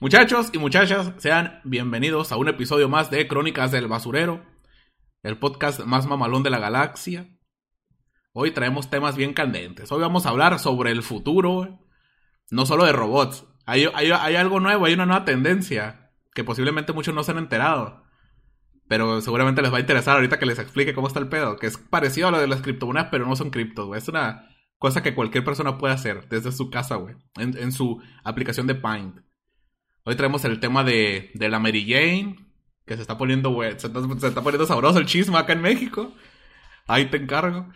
[0.00, 4.46] Muchachos y muchachas, sean bienvenidos a un episodio más de Crónicas del Basurero,
[5.24, 7.36] el podcast más mamalón de la galaxia.
[8.32, 9.90] Hoy traemos temas bien candentes.
[9.90, 11.80] Hoy vamos a hablar sobre el futuro,
[12.48, 13.44] no solo de robots.
[13.66, 18.04] Hay, algo nuevo, hay una nueva tendencia que posiblemente muchos no se han enterado.
[18.86, 21.56] Pero seguramente les va a interesar ahorita que les explique cómo está el pedo.
[21.56, 23.96] Que es parecido a lo de las criptomonedas, pero no son criptos.
[23.96, 27.16] Es una cosa que cualquier persona puede hacer desde su casa, güey.
[27.36, 29.27] En, en su aplicación de Paint.
[30.08, 32.38] Hoy traemos el tema de, de la Mary Jane,
[32.86, 36.14] que se está poniendo, se, está poniendo sabroso el chisme acá en México.
[36.86, 37.68] Ahí te encargo.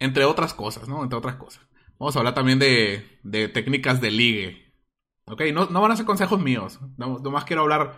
[0.00, 1.04] Entre otras cosas, ¿no?
[1.04, 1.64] Entre otras cosas.
[2.00, 4.74] Vamos a hablar también de, de técnicas de ligue.
[5.26, 6.80] Ok, no, no van a ser consejos míos.
[6.96, 7.94] No, nomás quiero hablar,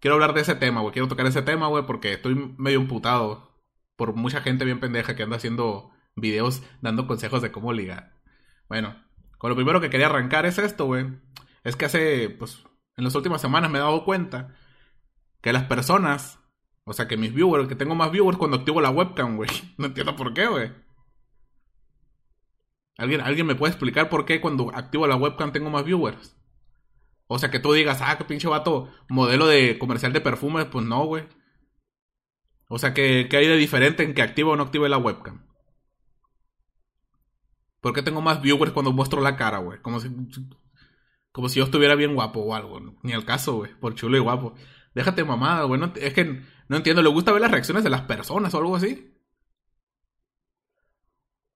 [0.00, 0.92] quiero hablar de ese tema, güey.
[0.92, 3.58] Quiero tocar ese tema, güey, porque estoy medio imputado
[3.96, 8.20] por mucha gente bien pendeja que anda haciendo videos dando consejos de cómo ligar.
[8.68, 9.02] Bueno,
[9.38, 11.06] con lo primero que quería arrancar es esto, güey
[11.64, 12.62] es que hace, pues,
[12.96, 14.54] en las últimas semanas me he dado cuenta
[15.40, 16.38] que las personas,
[16.84, 19.50] o sea, que mis viewers, que tengo más viewers cuando activo la webcam, güey.
[19.78, 20.72] No entiendo por qué, güey.
[22.96, 26.36] ¿Alguien, ¿Alguien me puede explicar por qué cuando activo la webcam tengo más viewers?
[27.26, 30.84] O sea, que tú digas, ah, qué pinche vato, modelo de comercial de perfumes, pues
[30.84, 31.24] no, güey.
[32.68, 35.46] O sea, ¿qué, ¿qué hay de diferente en que activo o no active la webcam?
[37.80, 39.80] ¿Por qué tengo más viewers cuando muestro la cara, güey?
[39.80, 40.10] Como si
[41.34, 42.80] como si yo estuviera bien guapo o algo.
[43.02, 43.74] Ni al caso, güey.
[43.74, 44.54] Por chulo y guapo.
[44.94, 45.80] Déjate mamada, güey.
[45.96, 47.02] es que no entiendo.
[47.02, 49.12] ¿Le gusta ver las reacciones de las personas o algo así?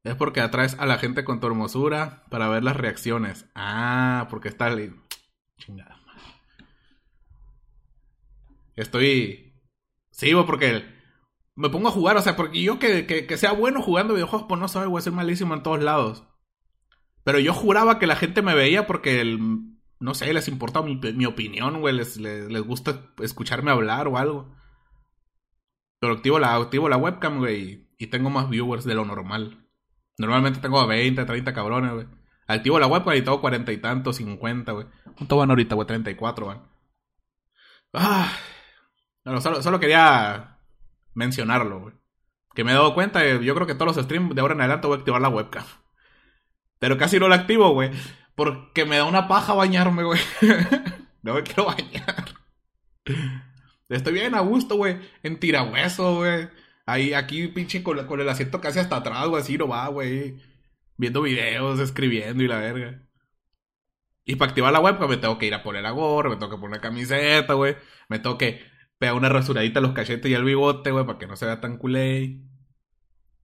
[0.03, 3.47] Es porque atraes a la gente con tu hermosura para ver las reacciones.
[3.55, 4.69] Ah, porque está...
[5.59, 5.97] Chingada
[8.75, 9.62] Estoy...
[10.11, 10.84] Sí, güey, porque
[11.55, 12.17] me pongo a jugar.
[12.17, 15.05] O sea, porque yo que, que, sea bueno jugando videojuegos, pues no sabe, güey.
[15.05, 16.25] Soy malísimo en todos lados.
[17.29, 19.39] Pero yo juraba que la gente me veía porque, el,
[20.01, 21.95] no sé, les importa mi, opinión, güey.
[21.95, 24.57] Les, les, gusta escucharme hablar o algo.
[26.01, 27.87] Pero activo la, activo la webcam, güey.
[27.99, 29.69] Y tengo más viewers de lo normal.
[30.16, 32.06] Normalmente tengo 20, 30 cabrones, güey.
[32.47, 34.87] Activo la webcam y tengo cuarenta y tantos, 50, güey.
[35.15, 35.87] ¿Cuánto van ahorita, güey?
[35.87, 36.62] 34 van.
[37.93, 38.33] Ah.
[39.39, 40.60] solo, solo quería
[41.12, 41.95] mencionarlo, güey.
[42.55, 44.87] Que me he dado cuenta, yo creo que todos los streams de ahora en adelante
[44.87, 45.66] voy a activar la webcam.
[46.78, 47.91] Pero casi no la activo, güey.
[48.34, 50.21] Porque me da una paja bañarme, güey.
[51.22, 52.25] no me quiero bañar.
[53.89, 54.99] Estoy bien a gusto, güey.
[55.22, 56.49] En tirahueso, güey.
[56.87, 59.43] Ahí, aquí, pinche, con, el asiento casi hasta atrás, güey.
[59.43, 60.37] Así no va, güey.
[60.97, 63.03] Viendo videos, escribiendo y la verga.
[64.25, 66.50] Y para activar la web, pues me tengo que ir a poner la me tengo
[66.50, 67.77] que poner una camiseta, güey.
[68.09, 68.62] Me tengo que
[68.99, 71.60] pegar una rasuradita a los cachetes y al bigote, güey, para que no se vea
[71.60, 72.43] tan culé.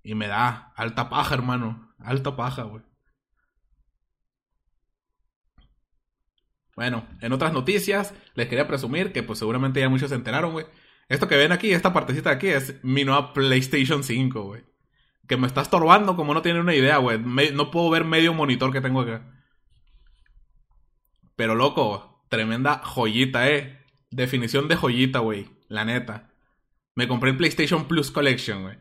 [0.02, 1.94] Y me da alta paja, hermano.
[1.98, 2.82] Alta paja, güey.
[6.76, 10.66] Bueno, en otras noticias, les quería presumir que pues seguramente ya muchos se enteraron, güey.
[11.08, 14.64] Esto que ven aquí, esta partecita de aquí, es mi nueva PlayStation 5, güey.
[15.28, 17.18] Que me está estorbando como no tienen una idea, güey.
[17.18, 19.30] no puedo ver medio monitor que tengo acá.
[21.36, 23.84] Pero loco, tremenda joyita, eh.
[24.10, 25.48] Definición de joyita, güey.
[25.68, 26.30] La neta.
[26.94, 28.78] Me compré el PlayStation Plus Collection, güey.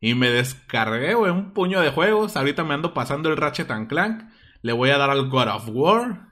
[0.00, 2.36] Y me descargué, güey, un puño de juegos.
[2.36, 4.22] Ahorita me ando pasando el Ratchet Clank.
[4.62, 6.27] Le voy a dar al God of War.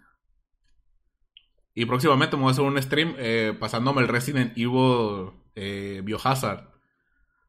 [1.79, 6.71] Y próximamente me voy a hacer un stream eh, pasándome el Resident Evil eh, Biohazard.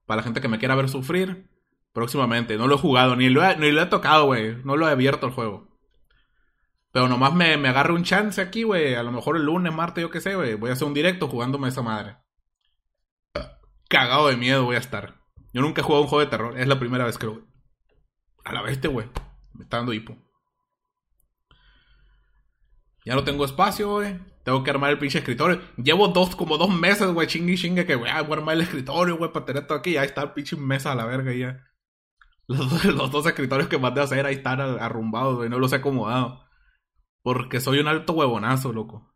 [0.05, 1.49] Para la gente que me quiera ver sufrir.
[1.93, 2.57] Próximamente.
[2.57, 4.57] No lo he jugado, ni lo he, ni lo he tocado, güey.
[4.66, 5.69] No lo he abierto el juego.
[6.91, 8.95] Pero nomás me, me agarre un chance aquí, güey.
[8.95, 10.55] A lo mejor el lunes, martes, yo qué sé, güey.
[10.55, 12.17] Voy a hacer un directo jugándome esa madre.
[13.87, 15.21] Cagado de miedo voy a estar.
[15.53, 16.59] Yo nunca he jugado un juego de terror.
[16.59, 17.47] Es la primera vez que lo...
[18.43, 19.07] A la bestia, güey.
[19.53, 20.17] Me está dando hipo.
[23.07, 24.19] Ya no tengo espacio, güey.
[24.44, 25.62] Tengo que armar el pinche escritorio.
[25.78, 29.31] Llevo dos, como dos meses, güey, chingue chingue, que voy a armar el escritorio, güey,
[29.31, 29.95] para tener todo aquí.
[29.95, 31.66] Ahí está el pinche mesa a la verga ya.
[32.47, 35.47] Los, dos escritorios que mandé a hacer ahí están arrumbados, güey.
[35.47, 36.44] No los he acomodado.
[37.22, 39.16] Porque soy un alto huevonazo, loco.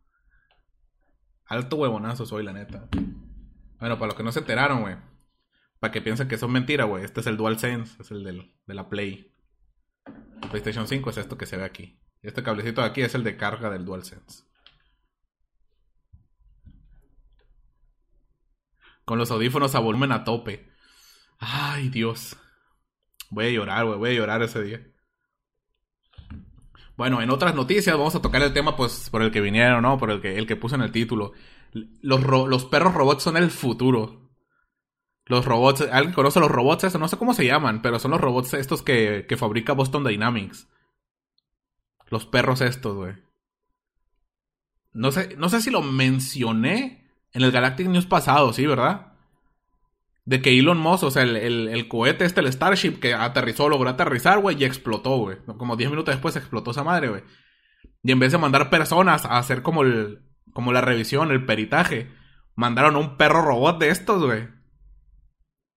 [1.44, 2.88] Alto huevonazo soy, la neta.
[3.78, 4.96] Bueno, para los que no se enteraron, güey.
[5.80, 7.04] Para que piensen que son mentiras, güey.
[7.04, 8.00] Este es el DualSense.
[8.00, 9.34] Es el de la Play.
[10.48, 12.01] PlayStation 5 es esto que se ve aquí.
[12.22, 14.44] Este cablecito de aquí es el de carga del DualSense.
[19.04, 20.70] Con los audífonos a volumen a tope.
[21.38, 22.36] Ay, Dios.
[23.30, 23.98] Voy a llorar, güey.
[23.98, 24.86] Voy a llorar ese día.
[26.96, 29.98] Bueno, en otras noticias vamos a tocar el tema, pues, por el que vinieron, ¿no?
[29.98, 31.32] Por el que, el que puse en el título.
[31.72, 34.30] Los, perros robots son el futuro.
[35.24, 37.00] Los robots, ¿alguien conoce los robots estos?
[37.00, 40.68] No sé cómo se llaman, pero son los robots estos que, que fabrica Boston Dynamics.
[42.12, 43.14] Los perros estos, güey.
[44.92, 49.14] No sé, no sé si lo mencioné en el Galactic News pasado, sí, ¿verdad?
[50.26, 53.88] De que Elon Musk, o sea, el, el, cohete este, el Starship, que aterrizó, logró
[53.88, 55.38] aterrizar, güey, y explotó, güey.
[55.56, 57.22] Como 10 minutos después explotó esa madre, güey.
[58.02, 60.20] Y en vez de mandar personas a hacer como el,
[60.52, 62.12] como la revisión, el peritaje,
[62.54, 64.50] mandaron un perro robot de estos, güey.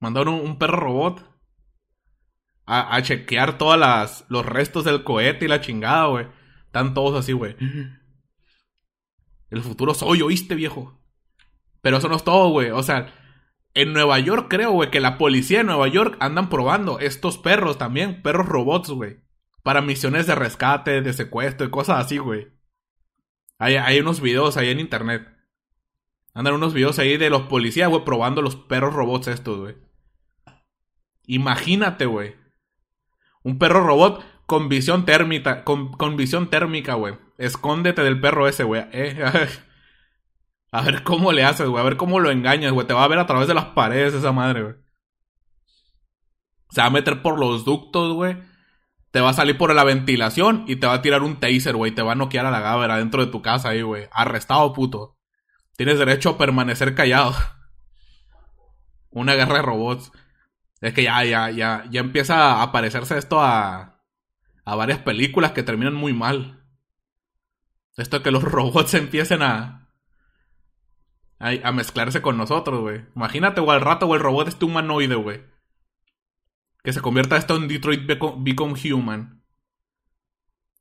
[0.01, 1.34] Mandaron un, perro robot
[2.65, 6.27] a, chequear todas las, los restos del cohete y la chingada, güey.
[6.65, 7.55] Están todos así, güey.
[9.49, 10.99] El futuro soy, ¿oíste, viejo?
[11.81, 12.71] Pero eso no es todo, güey.
[12.71, 13.13] O sea,
[13.75, 17.77] en Nueva York creo, güey, que la policía de Nueva York andan probando estos perros
[17.77, 19.19] también, perros robots, güey.
[19.63, 22.47] Para misiones de rescate, de secuestro y cosas así, güey.
[23.57, 25.27] Hay, hay unos videos ahí en internet.
[26.33, 29.75] Andan unos videos ahí de los policías, güey, probando los perros robots estos, güey.
[31.27, 32.35] Imagínate, güey.
[33.45, 37.15] Un perro robot con visión térmica, con, visión térmica, güey.
[37.37, 38.85] Escóndete del perro ese, güey.
[38.91, 39.23] Eh,
[40.71, 41.79] a ver cómo le haces, güey.
[41.79, 42.87] A ver cómo lo engañas, güey.
[42.87, 44.75] Te va a ver a través de las paredes esa madre, güey.
[46.71, 48.35] Se va a meter por los ductos, güey.
[49.11, 51.91] Te va a salir por la ventilación y te va a tirar un taser, güey.
[51.91, 54.09] Te va a noquear a la gávera dentro de tu casa ahí, güey.
[54.11, 55.19] Arrestado, puto.
[55.77, 57.35] Tienes derecho a permanecer callado.
[59.11, 60.11] Una guerra de robots.
[60.85, 64.03] Es que ya, ya, ya, ya empieza a parecerse esto a,
[64.63, 66.63] a varias películas que terminan muy mal.
[67.97, 69.89] Esto de que los robots empiecen a,
[71.39, 73.03] a, mezclarse con nosotros, güey.
[73.15, 75.43] Imagínate, o al rato, o el robot este humanoide, güey.
[76.83, 79.43] Que se convierta esto en Detroit Become Human.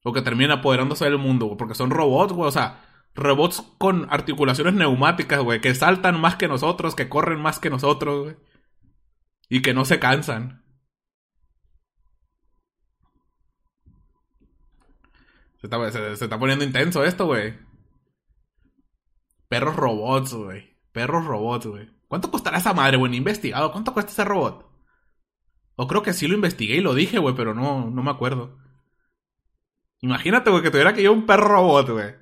[0.03, 1.56] O que termine apoderándose del mundo, güey.
[1.56, 2.49] Porque son robots, güey.
[2.49, 2.85] O sea,
[3.15, 5.62] robots con articulaciones neumáticas, güey.
[5.62, 8.37] Que saltan más que nosotros, que corren más que nosotros, güey.
[9.49, 10.64] Y que no se cansan.
[15.69, 17.55] Se está, poniendo intenso esto, güey.
[19.49, 20.76] Perros robots, güey.
[20.93, 21.91] Perros robots, güey.
[22.06, 23.17] ¿Cuánto costará esa madre, güey?
[23.17, 23.73] investigado.
[23.73, 24.69] ¿Cuánto cuesta ese robot?
[25.76, 28.58] O creo que sí lo investigué y lo dije, güey, pero no, no me acuerdo.
[30.00, 32.14] Imagínate, güey, que tuviera que yo un perro robot, güey.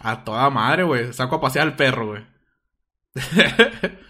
[0.00, 1.12] A toda madre, güey.
[1.12, 2.26] Saco a pasear al perro, güey.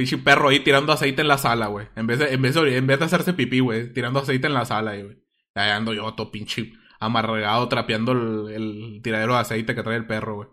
[0.00, 1.88] Pinche perro ahí tirando aceite en la sala, güey.
[1.94, 3.92] En vez de, en vez de, en vez de hacerse pipí, güey.
[3.92, 5.22] Tirando aceite en la sala, güey.
[5.54, 10.36] Ahí ando yo, todo pinche amarregado trapeando el, tiradero de aceite que trae el perro,
[10.36, 10.48] güey.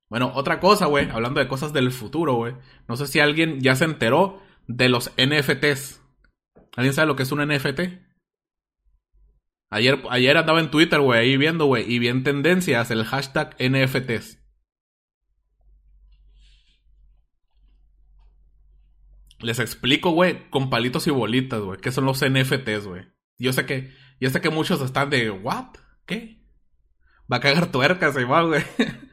[0.10, 2.56] bueno, otra cosa, güey, hablando de cosas del futuro, güey.
[2.88, 6.02] No sé si alguien ya se enteró de los NFTs.
[6.78, 8.09] ¿Alguien sabe lo que es un NFT?
[9.70, 13.56] Ayer, ayer andaba en Twitter, güey, ahí viendo, güey, y vi en tendencias el hashtag
[13.60, 14.40] NFTs.
[19.42, 23.08] Les explico, güey, con palitos y bolitas, güey, qué son los NFTs, güey.
[23.38, 25.76] Yo sé que, yo sé que muchos están de, ¿what?
[26.06, 26.44] ¿Qué?
[27.32, 28.64] Va a cagar tuercas, igual, güey.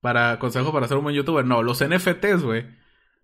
[0.00, 1.44] para consejo para ser un buen youtuber.
[1.44, 2.66] No, los NFTs, güey.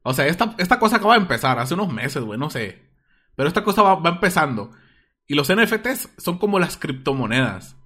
[0.03, 2.91] O sea, esta, esta cosa acaba de empezar hace unos meses, güey, no sé.
[3.37, 4.73] Pero esta cosa va, va empezando.
[5.29, 7.77] Y los NFTs son como las criptomonedas.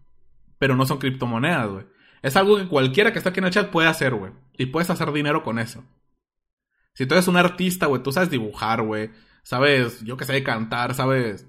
[0.58, 1.86] Pero no son criptomonedas, güey.
[2.22, 4.32] Es algo que cualquiera que esté aquí en el chat puede hacer, güey.
[4.56, 5.84] Y puedes hacer dinero con eso.
[6.94, 9.10] Si tú eres un artista, güey, tú sabes dibujar, güey.
[9.42, 11.48] Sabes, yo que sé, cantar, sabes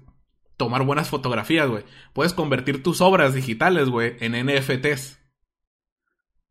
[0.56, 1.84] tomar buenas fotografías, güey.
[2.12, 5.20] Puedes convertir tus obras digitales, güey, en NFTs.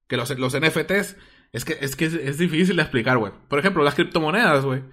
[0.07, 1.17] Que los, los NFTs
[1.51, 3.33] es que, es que es, difícil de explicar, güey.
[3.47, 4.83] Por ejemplo, las criptomonedas, güey.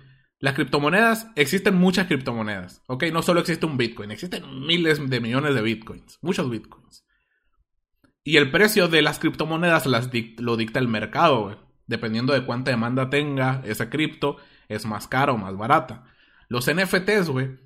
[0.41, 3.05] Las criptomonedas, existen muchas criptomonedas, ¿ok?
[3.13, 7.05] No solo existe un Bitcoin, existen miles de millones de Bitcoins, muchos Bitcoins.
[8.25, 11.57] Y el precio de las criptomonedas las lo dicta el mercado, güey
[11.91, 14.37] dependiendo de cuánta demanda tenga esa cripto,
[14.69, 16.05] es más cara o más barata.
[16.49, 17.59] Los NFTs, güey.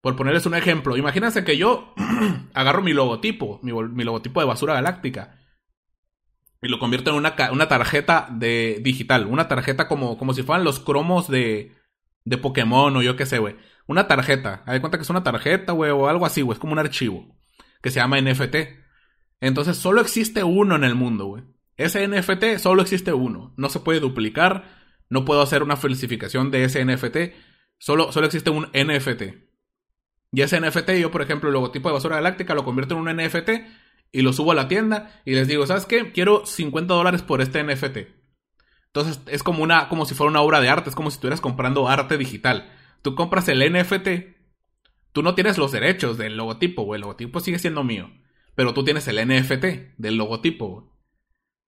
[0.00, 1.94] Por ponerles un ejemplo, imagínense que yo
[2.54, 5.38] agarro mi logotipo, mi, logotipo de basura galáctica,
[6.60, 10.64] y lo convierto en una, una tarjeta de digital, una tarjeta como, como si fueran
[10.64, 11.75] los cromos de,
[12.26, 13.56] de Pokémon o yo qué sé, güey.
[13.86, 16.74] Una tarjeta, hay cuenta que es una tarjeta, güey, o algo así, güey, es como
[16.74, 17.34] un archivo
[17.80, 18.56] que se llama NFT.
[19.40, 21.44] Entonces solo existe uno en el mundo, güey.
[21.76, 24.64] Ese NFT solo existe uno, no se puede duplicar,
[25.08, 27.16] no puedo hacer una falsificación de ese NFT,
[27.78, 29.22] solo, solo existe un NFT.
[30.32, 33.16] Y ese NFT, yo por ejemplo, el logotipo de basura galáctica lo convierto en un
[33.16, 33.50] NFT
[34.10, 36.10] y lo subo a la tienda y les digo, ¿sabes qué?
[36.10, 38.15] Quiero 50 dólares por este NFT.
[38.96, 41.40] Entonces es como, una, como si fuera una obra de arte, es como si estuvieras
[41.40, 42.72] comprando arte digital.
[43.02, 44.08] Tú compras el NFT,
[45.12, 48.10] tú no tienes los derechos del logotipo, o El logotipo sigue siendo mío.
[48.54, 50.96] Pero tú tienes el NFT del logotipo,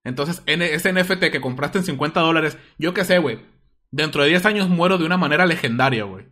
[0.03, 3.39] entonces, ese NFT que compraste en 50 dólares, yo qué sé, güey.
[3.91, 6.25] Dentro de 10 años muero de una manera legendaria, güey.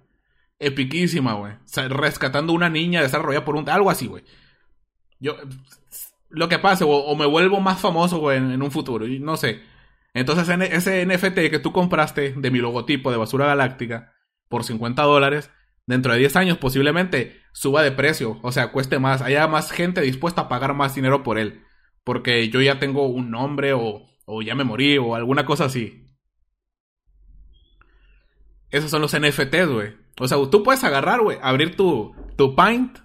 [0.60, 1.54] epiquísima, güey.
[1.90, 3.70] Rescatando una niña desarrollada por un...
[3.70, 4.24] Algo así, güey.
[5.20, 5.36] Yo...
[6.30, 9.06] Lo que pase, o, me vuelvo más famoso, güey, en, un futuro.
[9.08, 9.62] No sé.
[10.18, 14.14] Entonces, ese NFT que tú compraste de mi logotipo de basura galáctica
[14.50, 15.52] por 50 dólares,
[15.86, 18.40] dentro de 10 años posiblemente suba de precio.
[18.42, 19.22] O sea, cueste más.
[19.22, 21.64] Haya más gente dispuesta a pagar más dinero por él.
[22.04, 26.08] Porque yo ya tengo un nombre o, o ya me morí o alguna cosa así.
[28.72, 29.96] Esos son los NFTs, güey.
[30.20, 32.98] O sea, tú puedes agarrar, güey, abrir tu, tu Paint,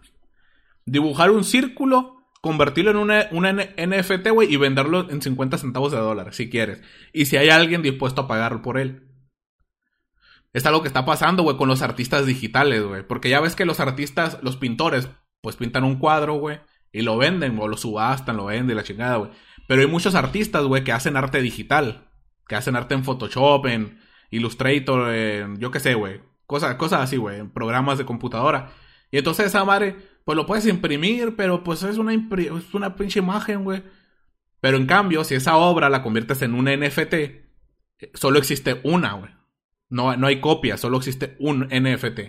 [0.86, 5.98] dibujar un círculo, convertirlo en una, una NFT, güey, y venderlo en 50 centavos de
[5.98, 6.82] dólar, si quieres.
[7.12, 9.08] Y si hay alguien dispuesto a pagar por él.
[10.52, 13.06] Es algo que está pasando, güey, con los artistas digitales, güey.
[13.06, 15.08] Porque ya ves que los artistas, los pintores,
[15.40, 19.16] pues pintan un cuadro, güey, y lo venden, o lo subastan, lo venden, la chingada,
[19.16, 19.30] güey.
[19.68, 22.10] Pero hay muchos artistas, güey, que hacen arte digital.
[22.48, 26.20] Que hacen arte en Photoshop, en Illustrator, en, yo qué sé, güey.
[26.46, 28.72] Cosas, cosas así, güey, en programas de computadora.
[29.12, 33.18] Y entonces esa madre, pues lo puedes imprimir, pero pues es una, es una pinche
[33.18, 33.82] imagen, güey.
[34.60, 37.14] Pero en cambio, si esa obra la conviertes en un NFT,
[38.14, 39.30] solo existe una, güey.
[39.88, 42.20] No, no hay copia, solo existe un NFT.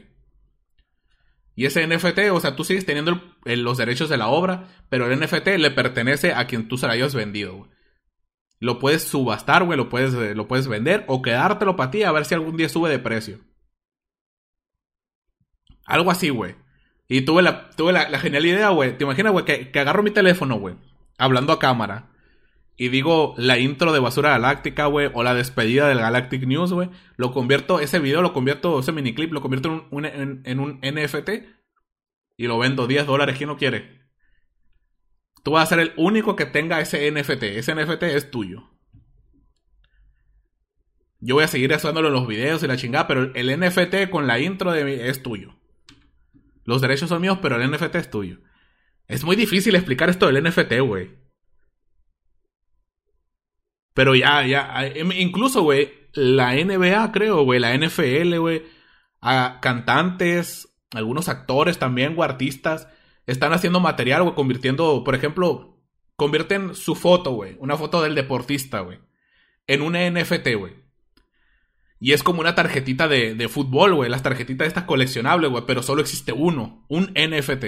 [1.56, 5.20] Y ese NFT, o sea, tú sigues teniendo los derechos de la obra, pero el
[5.20, 7.70] NFT le pertenece a quien tú se la hayas vendido, güey.
[8.60, 12.12] Lo puedes subastar, güey, lo puedes, eh, lo puedes vender o quedártelo para ti a
[12.12, 13.40] ver si algún día sube de precio.
[15.86, 16.56] Algo así, güey.
[17.08, 18.98] Y tuve la, tuve la, genial idea, güey.
[18.98, 20.76] ¿Te imaginas, güey, que, que agarro mi teléfono, güey,
[21.18, 22.10] hablando a cámara,
[22.76, 26.90] y digo la intro de Basura Galáctica, güey, o la despedida del Galactic News, güey,
[27.18, 30.06] lo convierto, ese video lo convierto, ese miniclip, lo convierto en un,
[30.46, 31.30] en un NFT
[32.38, 33.38] y lo vendo 10 dólares.
[33.38, 34.04] ¿Quién no quiere?
[35.44, 37.44] Tú vas a ser el único que tenga ese NFT.
[37.44, 38.70] Ese NFT es tuyo.
[41.20, 44.28] Yo voy a seguir haciéndolo en los videos y la chingada, pero el NFT con
[44.28, 45.56] la intro de es tuyo.
[46.64, 48.40] Los derechos son míos, pero el NFT es tuyo.
[49.08, 51.12] Es muy difícil explicar esto del NFT, güey.
[53.94, 58.64] Pero ya, ya, em, incluso, güey, la NBA, creo, güey, la NFL, güey,
[59.22, 62.88] a cantantes, algunos actores también, o artistas,
[63.28, 65.80] están haciendo material, güey, convirtiendo, por ejemplo,
[66.16, 69.00] convierten su foto, güey, una foto del deportista, güey,
[69.68, 70.83] en un NFT, güey.
[72.04, 75.82] Y es como una tarjetita de, de fútbol, güey, las tarjetitas estas coleccionables, güey, pero
[75.82, 77.64] solo existe uno, un NFT.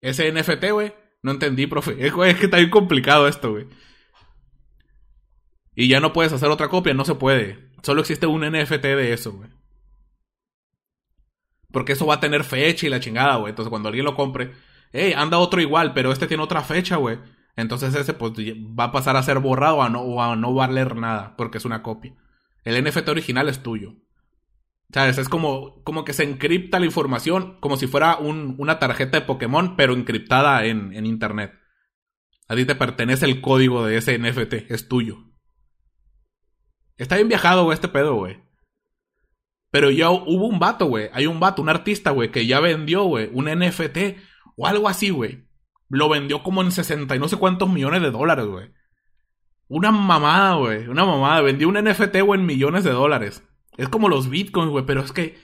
[0.00, 1.96] Ese NFT, güey, no entendí, profe.
[2.06, 3.66] Es, que está bien complicado esto, güey.
[5.74, 7.72] Y ya no puedes hacer otra copia, no se puede.
[7.82, 9.50] Solo existe un NFT de eso, güey.
[11.72, 13.50] Porque eso va a tener fecha y la chingada, güey.
[13.50, 14.52] Entonces cuando alguien lo compre,
[14.92, 17.18] hey, anda otro igual, pero este tiene otra fecha, güey.
[17.56, 20.94] Entonces ese pues va a pasar a ser borrado a no, o a no valer
[20.94, 22.14] nada, porque es una copia.
[22.64, 23.94] El NFT original es tuyo.
[24.92, 25.18] ¿Sabes?
[25.18, 29.26] Es como, como que se encripta la información como si fuera un, una tarjeta de
[29.26, 31.52] Pokémon, pero encriptada en, en Internet.
[32.48, 35.18] A ti te pertenece el código de ese NFT, es tuyo.
[36.96, 38.42] Está bien viajado, este pedo, güey.
[39.70, 41.10] Pero ya hubo un vato, güey.
[41.12, 44.16] Hay un vato, un artista, güey, que ya vendió, güey, un NFT
[44.56, 45.46] o algo así, güey.
[45.90, 48.70] Lo vendió como en 60 y no sé cuántos millones de dólares, güey.
[49.68, 50.88] Una mamada, güey.
[50.88, 51.40] Una mamada.
[51.42, 53.42] Vendió un NFT, güey, en millones de dólares.
[53.76, 54.84] Es como los bitcoins, güey.
[54.86, 55.38] Pero es que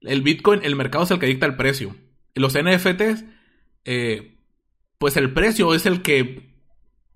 [0.00, 1.94] el bitcoin, el mercado es el que dicta el precio.
[2.34, 3.24] Los NFTs,
[3.84, 4.38] eh,
[4.98, 6.54] pues el precio es el que.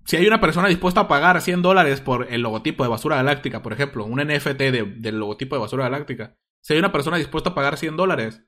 [0.05, 3.61] Si hay una persona dispuesta a pagar 100 dólares por el logotipo de basura galáctica,
[3.61, 7.55] por ejemplo, un NFT del logotipo de basura galáctica, si hay una persona dispuesta a
[7.55, 8.43] pagar 100 dólares,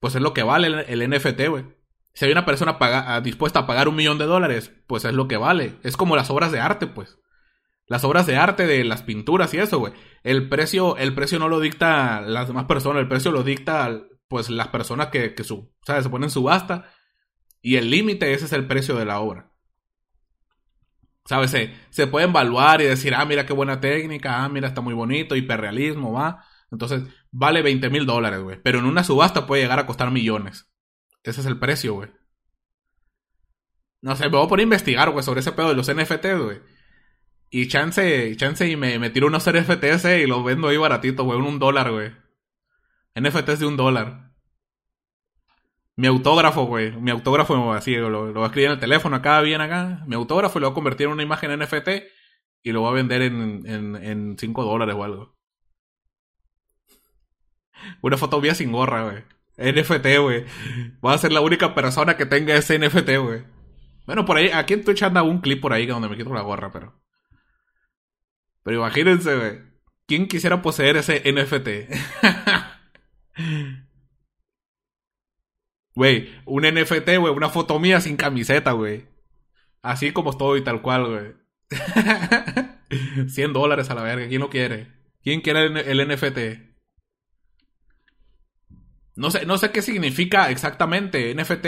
[0.00, 1.64] pues es lo que vale el, NFT, güey.
[2.12, 5.28] Si hay una persona paga, dispuesta a pagar un millón de dólares, pues es lo
[5.28, 5.74] que vale.
[5.82, 7.18] Es como las obras de arte, pues.
[7.88, 9.92] Las obras de arte de las pinturas y eso, güey.
[10.24, 14.50] El precio, el precio no lo dicta las demás personas, el precio lo dicta, pues,
[14.50, 16.04] las personas que, que su, ¿sabes?
[16.04, 16.90] se ponen subasta.
[17.62, 19.52] Y el límite, ese es el precio de la obra.
[21.24, 21.50] ¿Sabes?
[21.50, 24.94] Se, se puede evaluar y decir, ah, mira qué buena técnica, ah, mira, está muy
[24.94, 26.44] bonito, hiperrealismo, va.
[26.70, 28.60] Entonces, vale 20 mil dólares, güey.
[28.62, 30.70] Pero en una subasta puede llegar a costar millones.
[31.22, 32.10] Ese es el precio, güey.
[34.00, 36.38] No sé, me voy a poner a investigar, güey, sobre ese pedo de los NFTs,
[36.40, 36.60] güey.
[37.58, 41.40] Y chance, chance y me, me tiro unos NFTs y los vendo ahí baratito, güey,
[41.40, 42.12] un dólar, güey.
[43.14, 44.30] NFTs de un dólar.
[45.96, 46.92] Mi autógrafo, güey.
[47.00, 50.04] Mi autógrafo así, lo, lo voy a escribir en el teléfono acá, bien acá.
[50.06, 51.88] Mi autógrafo lo voy a convertir en una imagen NFT
[52.62, 55.34] y lo voy a vender en, en, en 5 dólares o algo.
[58.02, 59.24] Una foto mía sin gorra, güey.
[59.56, 60.44] NFT, güey.
[61.00, 63.44] Voy a ser la única persona que tenga ese NFT, güey.
[64.04, 66.42] Bueno, por ahí, aquí en Twitch anda un clip por ahí donde me quito la
[66.42, 67.05] gorra, pero.
[68.66, 69.60] Pero imagínense, güey.
[70.08, 71.68] ¿Quién quisiera poseer ese NFT?
[75.94, 79.06] Güey, un NFT, güey, una foto mía sin camiseta, güey.
[79.80, 81.32] Así como estoy, tal cual, güey.
[83.28, 84.92] 100 dólares a la verga, ¿quién lo quiere?
[85.22, 86.38] ¿Quién quiere el, NFT?
[89.14, 91.34] No sé, no sé qué significa exactamente.
[91.34, 91.66] NFT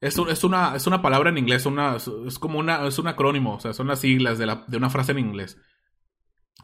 [0.00, 3.54] es, es, una, es una palabra en inglés, una, es como una, es un acrónimo,
[3.54, 5.60] o sea, son las siglas de, la, de una frase en inglés.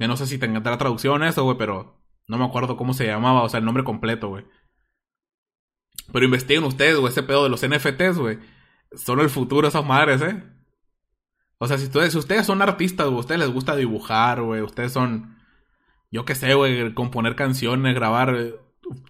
[0.01, 3.43] Que no sé si tendrá traducción eso, güey, pero no me acuerdo cómo se llamaba,
[3.43, 4.47] o sea, el nombre completo, güey.
[6.11, 8.39] Pero investiguen ustedes, güey, ese pedo de los NFTs, güey.
[8.95, 10.43] Son el futuro esas madres, ¿eh?
[11.59, 14.91] O sea, si ustedes, si ustedes son artistas, güey, ustedes les gusta dibujar, güey, ustedes
[14.91, 15.37] son,
[16.11, 18.55] yo qué sé, güey, componer canciones, grabar,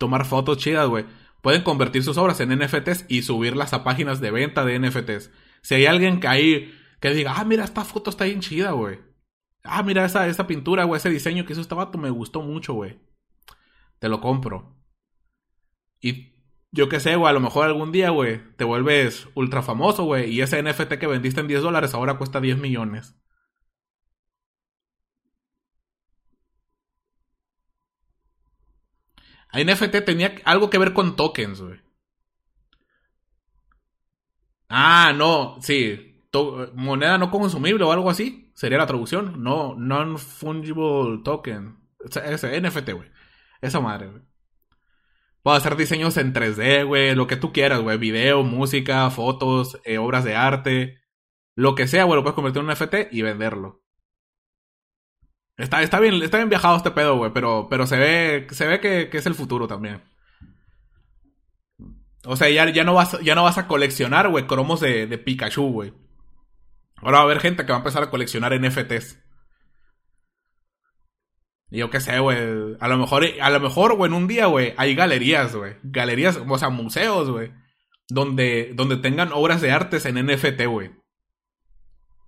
[0.00, 1.04] tomar fotos chidas, güey.
[1.40, 5.30] Pueden convertir sus obras en NFTs y subirlas a páginas de venta de NFTs.
[5.62, 9.09] Si hay alguien que ahí que diga, ah, mira, esta foto está bien chida, güey.
[9.62, 12.75] Ah, mira, esa, esa pintura, güey, ese diseño que hizo este vato me gustó mucho,
[12.75, 12.99] güey.
[13.99, 14.76] Te lo compro.
[16.00, 16.35] Y
[16.73, 20.31] yo qué sé, güey, a lo mejor algún día, güey, te vuelves ultra famoso, güey,
[20.31, 23.17] y ese NFT que vendiste en 10 dólares ahora cuesta 10 millones.
[29.52, 31.81] NFT tenía algo que ver con tokens, güey.
[34.69, 36.10] Ah, no, sí.
[36.75, 38.50] Moneda no consumible o algo así.
[38.54, 39.42] Sería la traducción.
[39.42, 41.78] No, non-fungible token.
[42.25, 43.10] Ese, NFT, güey.
[43.60, 44.22] Esa madre, güey.
[45.42, 47.14] Puedo hacer diseños en 3D, güey.
[47.14, 47.99] Lo que tú quieras, güey.
[47.99, 51.00] Video, música, fotos, eh, obras de arte.
[51.54, 52.16] Lo que sea, güey.
[52.16, 53.82] Lo puedes convertir en un NFT y venderlo.
[55.56, 58.80] Está, está, bien, está bien viajado este pedo, güey, pero, pero se ve, se ve
[58.80, 60.02] que, es el futuro también.
[62.25, 65.18] O sea, ya, ya, no, vas, ya no vas a coleccionar, güey, cromos de, de
[65.18, 65.92] Pikachu, güey.
[67.02, 69.19] Ahora va a haber gente que va a empezar a coleccionar NFTs.
[71.71, 72.76] Y yo qué sé, güey.
[72.80, 75.76] A lo mejor, a lo mejor, güey, en un día, güey, hay galerías, güey.
[75.83, 77.52] Galerías, o sea, museos, güey.
[78.09, 80.91] Donde, donde tengan obras de artes en NFT, güey.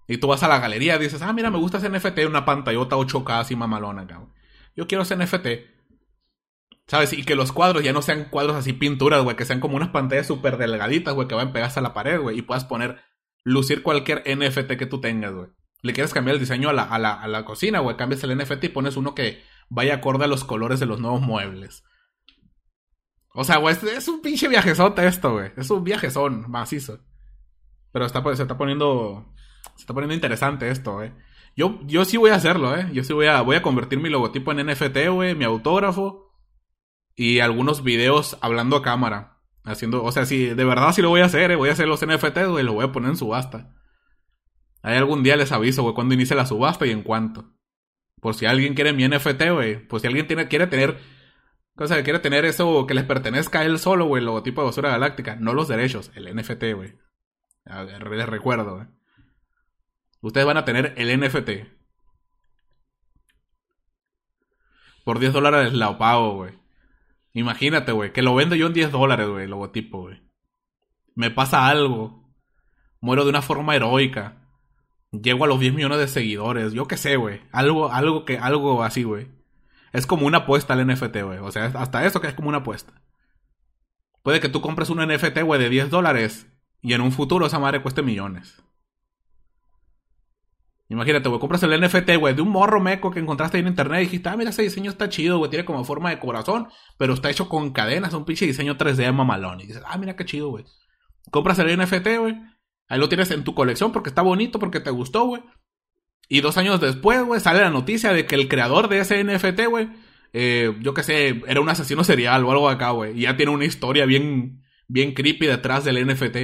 [0.07, 2.45] Y tú vas a la galería y dices, ah, mira, me gusta ese NFT, una
[2.45, 4.33] pantallota 8K así mamalona, cabrón.
[4.77, 5.47] Yo quiero ese NFT.
[6.87, 7.13] ¿Sabes?
[7.13, 9.91] Y que los cuadros ya no sean cuadros así pinturas, güey, que sean como unas
[9.91, 13.01] pantallas súper delgaditas, güey, que van pegadas a la pared, güey, y puedas poner,
[13.45, 15.49] lucir cualquier NFT que tú tengas, güey.
[15.83, 18.37] Le quieres cambiar el diseño a la, a la, a la cocina, güey, cambias el
[18.37, 21.85] NFT y pones uno que vaya acorde a los colores de los nuevos muebles.
[23.35, 25.53] O sea, güey, es un pinche viajezote esto, güey.
[25.57, 27.01] Es un viajezón macizo.
[27.91, 29.33] Pero está, se está poniendo
[29.77, 31.15] se está poniendo interesante esto, eh.
[31.57, 32.89] Yo, yo sí voy a hacerlo, eh.
[32.93, 36.31] Yo sí voy a, voy a convertir mi logotipo en NFT, güey, mi autógrafo.
[37.15, 39.42] Y algunos videos hablando a cámara.
[39.65, 41.57] Haciendo, o sea, si de verdad sí lo voy a hacer, eh.
[41.57, 43.75] Voy a hacer los NFT, güey, lo voy a poner en subasta.
[44.83, 47.53] Ahí algún día les aviso, güey, cuando inicie la subasta y en cuánto.
[48.21, 49.87] Por si alguien quiere mi NFT, güey.
[49.87, 50.99] Por si alguien tiene, quiere tener.
[51.77, 54.67] O sea, quiere tener eso que les pertenezca a él solo, güey, el logotipo de
[54.67, 55.37] basura galáctica.
[55.37, 56.95] No los derechos, el NFT, güey.
[57.65, 58.87] Les recuerdo, güey.
[60.21, 61.51] Ustedes van a tener el NFT.
[65.05, 66.62] Por 10 dólares la pago, güey.
[67.35, 70.23] Imagínate, güey, que lo vendo yo en 10 dólares, güey, logotipo, güey.
[71.15, 72.23] Me pasa algo.
[73.01, 74.49] Muero de una forma heroica.
[75.11, 76.73] Llego a los 10 millones de seguidores.
[76.73, 77.41] Yo qué sé, güey.
[77.53, 79.29] Algo, algo que, algo así, güey.
[79.93, 81.39] Es como una apuesta al NFT, güey.
[81.39, 82.93] O sea, hasta eso que es como una apuesta.
[84.23, 86.47] Puede que tú compres un NFT, güey, de 10 dólares.
[86.81, 88.63] Y en un futuro esa madre cueste millones.
[90.93, 94.03] Imagínate, güey, compras el NFT, güey, de un morro meco que encontraste ahí en internet
[94.03, 97.15] y dijiste, ah, mira, ese diseño está chido, güey, tiene como forma de corazón, pero
[97.15, 99.61] está hecho con cadenas, un pinche diseño 3D mamalón.
[99.61, 100.67] Y dices, ah, mira qué chido, güey.
[101.31, 102.37] Compras el NFT, güey,
[102.89, 105.43] ahí lo tienes en tu colección porque está bonito, porque te gustó, güey.
[106.29, 109.67] Y dos años después, güey, sale la noticia de que el creador de ese NFT,
[109.71, 109.89] güey,
[110.35, 113.19] eh, yo qué sé, era un asesino serial o algo acá, güey.
[113.19, 116.37] Y ya tiene una historia bien, bien creepy detrás del NFT.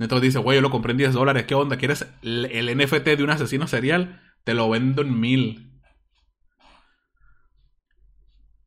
[0.00, 1.76] Entonces dice, güey, yo lo compré en 10 dólares, ¿qué onda?
[1.76, 4.22] ¿Quieres el, NFT de un asesino serial?
[4.44, 5.78] Te lo vendo en mil.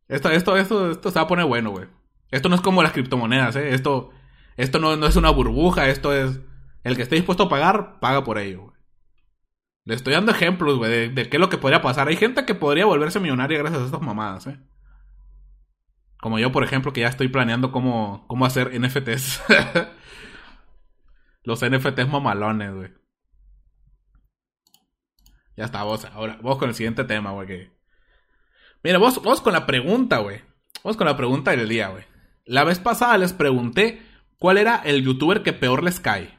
[0.08, 1.88] Esto, esto, esto, se va a poner bueno, güey.
[2.30, 3.74] Esto no es como las criptomonedas, ¿eh?
[3.74, 4.12] Esto,
[4.58, 6.40] esto no, no es una burbuja, esto es...
[6.84, 8.76] El que esté dispuesto a pagar, paga por ello, güey.
[9.86, 12.10] Le estoy dando ejemplos, güey, de, qué es lo que podría pasar.
[12.10, 14.60] Hay gente que podría volverse millonaria gracias a estas mamadas, ¿eh?
[16.22, 19.42] Como yo, por ejemplo, que ya estoy planeando cómo, cómo hacer NFTs.
[21.44, 22.92] Los NFTs mamalones, güey.
[25.56, 26.06] Ya está, vos.
[26.06, 27.72] Ahora, vos con el siguiente tema, güey.
[28.84, 30.42] Mira, vos, vos con la pregunta, güey.
[30.84, 32.04] Vos con la pregunta del día, güey.
[32.46, 34.02] La vez pasada les pregunté
[34.38, 36.38] cuál era el youtuber que peor les cae.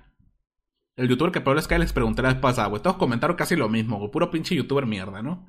[0.97, 2.83] El youtuber que peor les cae les pregunté la vez pasada, güey.
[2.83, 4.11] Todos comentaron casi lo mismo, güey.
[4.11, 5.49] Puro pinche youtuber mierda, ¿no?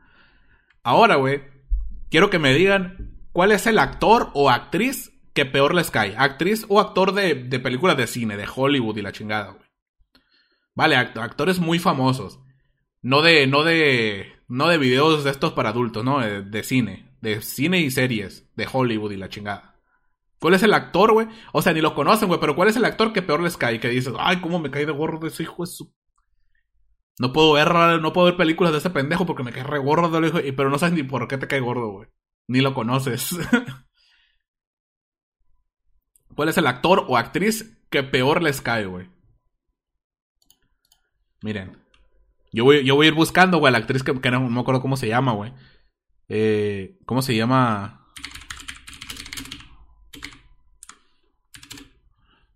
[0.84, 1.44] Ahora, güey,
[2.10, 6.16] quiero que me digan cuál es el actor o actriz que peor les cae.
[6.18, 9.66] Actriz o actor de, de películas de cine, de Hollywood y la chingada, güey.
[10.74, 12.40] Vale, actores muy famosos.
[13.02, 17.12] No de, no de, no de videos de estos para adultos, no, de, cine.
[17.22, 19.76] De cine y series, de Hollywood y la chingada.
[20.40, 21.28] ¿Cuál es el actor, güey?
[21.52, 23.80] O sea, ni lo conocen, güey, pero ¿cuál es el actor que peor les cae?
[23.80, 25.94] Que dices, ay, cómo me cae de gordo ese hijo de su...
[27.20, 30.26] No puedo ver, no puedo ver películas de ese pendejo porque me cae re gordo,
[30.26, 32.10] hijo, pero no sabes ni por qué te cae gordo, güey.
[32.48, 33.38] Ni lo conoces.
[36.36, 39.10] ¿Cuál es el actor o actriz que peor les cae, güey?
[41.42, 41.78] Miren.
[42.52, 44.98] Yo voy, yo voy a ir buscando, güey, la actriz que, no, me acuerdo cómo
[44.98, 45.54] se llama, güey.
[46.28, 48.06] Eh, ¿Cómo se llama?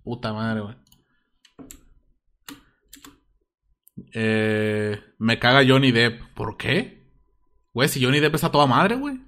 [0.04, 0.76] Puta madre, güey.
[4.14, 6.34] Eh, me caga Johnny Depp.
[6.34, 7.06] ¿Por qué?
[7.74, 9.20] Güey, si Johnny Depp está toda madre, güey.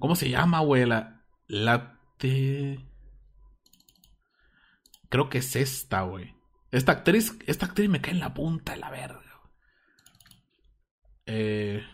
[0.00, 0.86] ¿Cómo se llama, güey?
[0.86, 2.00] La.
[5.08, 6.34] Creo que es esta, güey.
[6.72, 7.38] Esta actriz.
[7.46, 9.20] Esta actriz me cae en la punta de la verga.
[11.26, 11.86] Eh.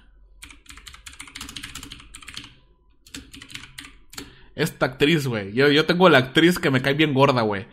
[4.55, 5.53] Esta actriz, güey.
[5.53, 7.67] Yo, yo tengo la actriz que me cae bien gorda, güey.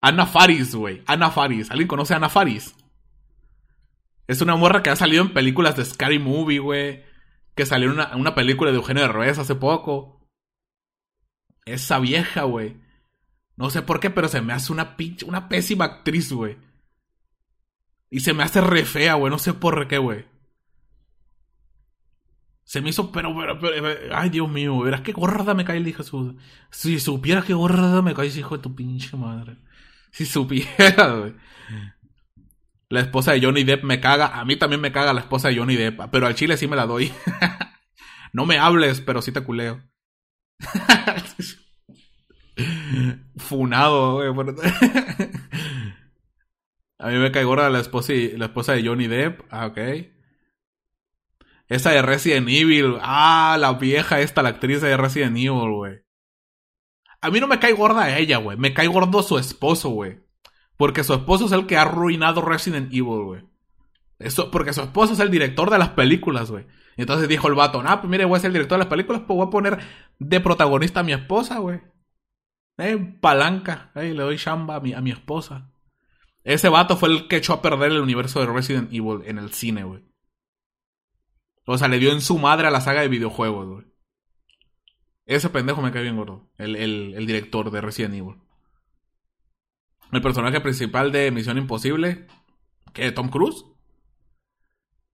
[0.00, 1.02] Ana Faris, güey.
[1.06, 1.70] Ana Faris.
[1.70, 2.74] ¿Alguien conoce a Ana Faris?
[4.28, 7.04] Es una morra que ha salido en películas de Scary Movie, güey.
[7.56, 10.28] Que salió en una, una película de Eugenio Derbez hace poco.
[11.64, 12.76] Esa vieja, güey.
[13.56, 16.56] No sé por qué, pero se me hace una pinche, una pésima actriz, güey.
[18.10, 19.30] Y se me hace re fea, güey.
[19.30, 20.26] No sé por qué, güey.
[22.64, 26.02] Se me hizo, pero, pero, ay, Dios mío, verás qué gorda me cae el hijo
[26.02, 26.36] su.
[26.70, 29.56] Si supiera qué gorda me cae hijo de tu pinche madre.
[30.10, 31.34] Si supiera, güey.
[32.88, 34.38] La esposa de Johnny Depp me caga.
[34.38, 36.00] A mí también me caga la esposa de Johnny Depp.
[36.10, 37.12] Pero al chile sí me la doy.
[38.32, 39.82] no me hables, pero sí te culeo.
[43.36, 44.28] Funado, güey.
[46.98, 49.42] A mí me cae gorda la esposa, la esposa de Johnny Depp.
[49.50, 49.78] Ah, ok.
[51.68, 52.96] Esa de Resident Evil.
[53.00, 56.00] Ah, la vieja esta, la actriz de Resident Evil, güey.
[57.20, 58.56] A mí no me cae gorda ella, güey.
[58.56, 60.20] Me cae gordo su esposo, güey.
[60.76, 63.42] Porque su esposo es el que ha arruinado Resident Evil, güey.
[64.18, 66.66] Eso, porque su esposo es el director de las películas, güey.
[66.96, 69.22] Entonces dijo el vato, ah, pues mire, voy a ser el director de las películas,
[69.26, 69.78] pues voy a poner
[70.18, 71.80] de protagonista a mi esposa, güey.
[72.78, 73.90] Eh, palanca.
[73.94, 75.72] Eh, le doy chamba a mi, a mi esposa.
[76.44, 79.52] Ese vato fue el que echó a perder el universo de Resident Evil en el
[79.52, 80.04] cine, güey.
[81.66, 83.86] O sea, le dio en su madre a la saga de videojuegos, güey.
[85.26, 86.48] Ese pendejo me cae bien gordo.
[86.56, 88.36] El, el, el director de Resident Evil.
[90.12, 92.26] El personaje principal de Misión Imposible.
[92.92, 93.10] ¿Qué?
[93.12, 93.64] ¿Tom Cruise?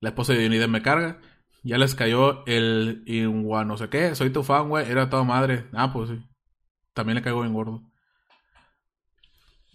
[0.01, 1.21] La esposa de Johnny me carga.
[1.63, 4.15] Ya les cayó el Inwa no sé qué.
[4.15, 4.91] Soy tu fan, güey.
[4.91, 5.67] Era toda madre.
[5.73, 6.21] Ah, pues sí.
[6.93, 7.83] También le caigo bien gordo.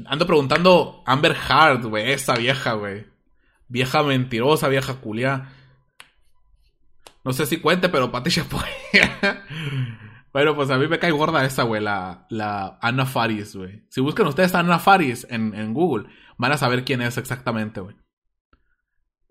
[0.06, 2.12] Ando preguntando Amber Hart, güey.
[2.12, 3.06] Esa vieja, güey.
[3.68, 5.50] Vieja mentirosa, vieja culia.
[7.24, 8.46] No sé si cuente, pero Patricia
[10.38, 13.84] Bueno, pues a mí me cae gorda esa, güey, la, la Anna Faris, güey.
[13.90, 17.82] Si buscan ustedes a Anna Faris en, en Google, van a saber quién es exactamente,
[17.82, 17.96] güey.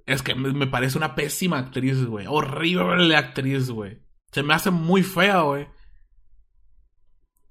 [0.04, 2.26] Es que me, parece una pésima actriz, güey.
[2.28, 4.02] Horrible actriz, güey.
[4.32, 5.68] Se me hace muy fea, güey.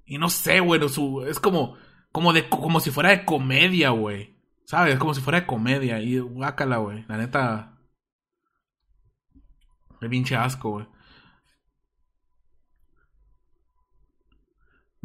[0.04, 0.82] Y no sé, güey,
[1.26, 1.78] es como,
[2.12, 4.38] como, de, como si fuera de comedia, güey.
[4.66, 5.00] ¿Sabes?
[5.00, 6.02] Como si fuera de comedia.
[6.02, 7.06] Y guácala, güey.
[7.08, 7.80] La neta.
[10.02, 10.88] Me pinche asco, güey.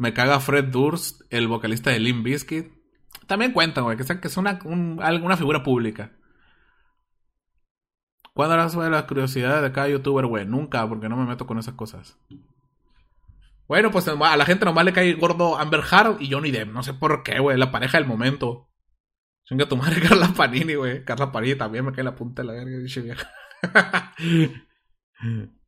[0.01, 2.73] Me caga Fred Durst, el vocalista de Limp Bizkit.
[3.27, 6.13] También cuenta, güey, que, es una, una figura pública.
[8.33, 10.47] ¿Cuándo harás la curiosidad de cada youtuber, güey?
[10.47, 12.17] Nunca, porque no me meto con esas cosas.
[13.67, 16.71] Bueno, pues a la gente nomás le cae gordo Amber Heard y Johnny Depp.
[16.71, 17.59] No sé por qué, güey.
[17.59, 18.71] La pareja del momento.
[19.43, 21.05] Chinga tu madre Carla Panini, güey.
[21.05, 23.31] Carla Panini también me cae la punta de la verga, vieja.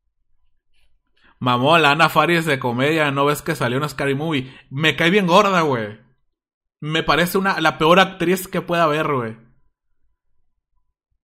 [1.39, 4.53] Mamó, la Ana Faris de comedia, ¿no ves que salió una Scary Movie?
[4.69, 5.99] Me cae bien gorda, güey.
[6.79, 9.37] Me parece una, la peor actriz que pueda haber, güey.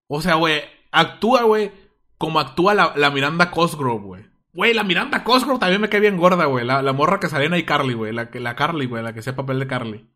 [0.07, 1.71] O sea, güey, actúa, güey,
[2.17, 4.25] como actúa la, Miranda Cosgrove, güey.
[4.51, 6.65] Güey, la Miranda Cosgrove también me cae bien gorda, güey.
[6.65, 8.11] La, morra que salió en ahí Carly, güey.
[8.11, 10.09] La, la Carly, güey, la que sea papel de Carly.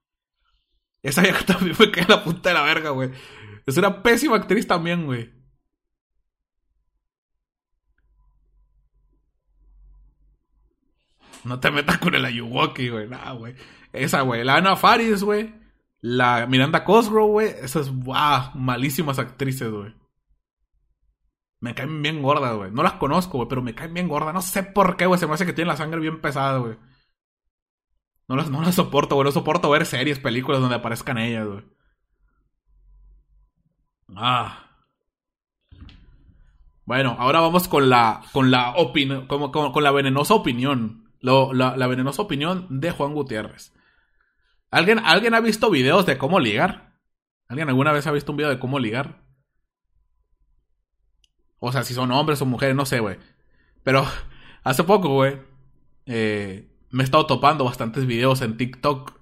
[1.03, 3.12] Esa vieja también me cae la punta de la verga, güey.
[3.65, 5.42] Es una pésima actriz también, güey.
[11.43, 13.08] No te metas con el Ayuwoki, güey.
[13.08, 13.56] Nah, güey.
[13.91, 14.43] Esa, güey.
[14.43, 15.53] La Ana Faris, güey.
[16.01, 17.47] La Miranda Cosgrove, güey.
[17.62, 19.93] Esas, wow, malísimas actrices, güey.
[21.60, 22.71] Me caen bien gordas, güey.
[22.71, 24.34] No las conozco, güey, pero me caen bien gordas.
[24.34, 25.19] No sé por qué, güey.
[25.19, 26.77] Se me hace que tienen la sangre bien pesada, güey.
[28.27, 29.25] No las, no las soporto, güey.
[29.25, 31.63] No soporto ver series, películas donde aparezcan ellas, güey.
[34.15, 34.63] Ah.
[36.86, 41.02] Bueno, ahora vamos con la, con la opinión, con, con, la venenosa opinión.
[41.23, 43.71] La, venenosa opinión de Juan Gutiérrez.
[44.69, 46.99] ¿Alguien, ¿Alguien ha visto videos de cómo ligar?
[47.47, 49.23] ¿Alguien alguna vez ha visto un video de cómo ligar?
[51.59, 53.19] O sea, si son hombres o mujeres, no sé, güey.
[53.83, 54.05] Pero
[54.63, 55.39] hace poco, güey,
[56.07, 59.17] eh, me he estado topando bastantes videos en TikTok.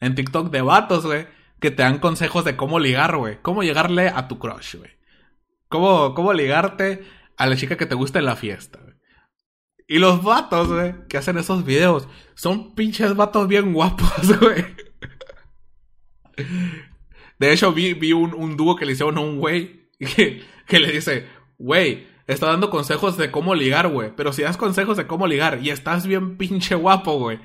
[0.00, 1.26] En TikTok de vatos, güey,
[1.60, 3.42] que te dan consejos de cómo ligar, güey.
[3.42, 4.92] Cómo llegarle a tu crush, güey.
[5.68, 7.04] Cómo, cómo ligarte
[7.36, 8.93] a la chica que te gusta en la fiesta, güey.
[9.86, 14.64] Y los vatos, güey, que hacen esos videos, son pinches vatos bien guapos, güey.
[17.38, 20.92] De hecho, vi, vi un, un, dúo que le hicieron a un güey que, le
[20.92, 21.26] dice,
[21.58, 24.12] güey, está dando consejos de cómo ligar, güey.
[24.16, 27.40] Pero si das consejos de cómo ligar y estás bien pinche guapo, güey,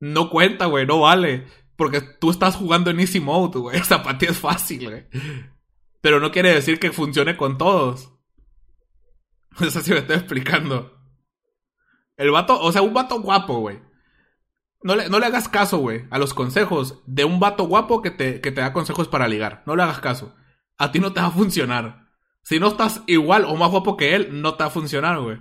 [0.00, 1.46] no cuenta, güey, no vale.
[1.76, 3.76] Porque tú estás jugando en easy mode, güey.
[3.80, 5.06] Esa para ti es fácil, güey.
[6.00, 8.10] Pero no quiere decir que funcione con todos.
[9.60, 10.91] No sé si me estoy explicando.
[12.22, 13.80] El vato, o sea, un vato guapo, güey.
[14.84, 18.12] No le, no le hagas caso, güey, a los consejos de un vato guapo que
[18.12, 19.64] te, que te da consejos para ligar.
[19.66, 20.34] No le hagas caso.
[20.78, 22.08] A ti no te va a funcionar.
[22.42, 25.38] Si no estás igual o más guapo que él, no te va a funcionar, güey.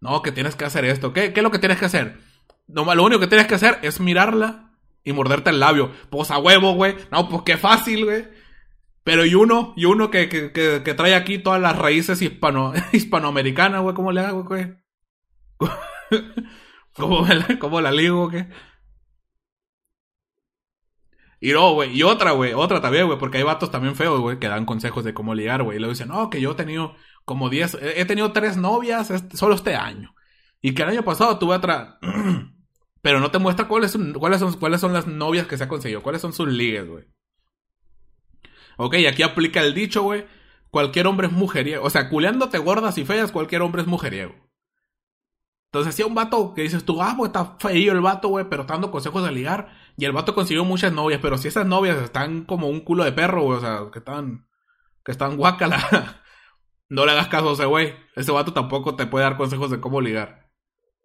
[0.00, 1.12] No, que tienes que hacer esto.
[1.12, 2.20] ¿Qué, ¿Qué, es lo que tienes que hacer?
[2.68, 5.90] No, lo único que tienes que hacer es mirarla y morderte el labio.
[6.10, 6.94] Pues a huevo, güey.
[7.10, 8.28] No, pues qué fácil, güey.
[9.02, 13.82] Pero y uno, y uno que, que, que, trae aquí todas las raíces hispano, hispanoamericanas,
[13.82, 13.94] güey.
[13.94, 14.83] ¿Cómo le hago, güey?
[16.96, 18.48] ¿Cómo, la, ¿Cómo la ligo, qué?
[21.40, 21.94] Y no, güey.
[21.94, 22.54] Y otra, güey.
[22.54, 23.18] Otra también, güey.
[23.18, 25.76] Porque hay vatos también feos, güey, que dan consejos de cómo ligar, güey.
[25.76, 26.96] Y le dicen, no, que yo he tenido
[27.26, 27.78] como 10.
[27.82, 30.14] He tenido tres novias solo este año.
[30.62, 31.98] Y que el año pasado tuve otra.
[33.02, 35.68] Pero no te muestra cuáles son, cuáles son, cuáles son las novias que se ha
[35.68, 36.02] conseguido.
[36.02, 37.04] Cuáles son sus ligues, güey.
[38.78, 40.26] Ok, aquí aplica el dicho, güey.
[40.70, 41.84] Cualquier hombre es mujeriego.
[41.84, 44.34] O sea, culeándote gordas y feas, cualquier hombre es mujeriego.
[45.74, 48.44] Entonces, si hay un vato que dices tú, ah, pues está feo el vato, güey,
[48.48, 49.72] pero está dando consejos de ligar.
[49.96, 53.10] Y el vato consiguió muchas novias, pero si esas novias están como un culo de
[53.10, 54.46] perro, güey, o sea, que están,
[55.04, 56.22] que están guacala,
[56.88, 57.92] no le hagas caso a ese güey.
[58.14, 60.48] Ese vato tampoco te puede dar consejos de cómo ligar.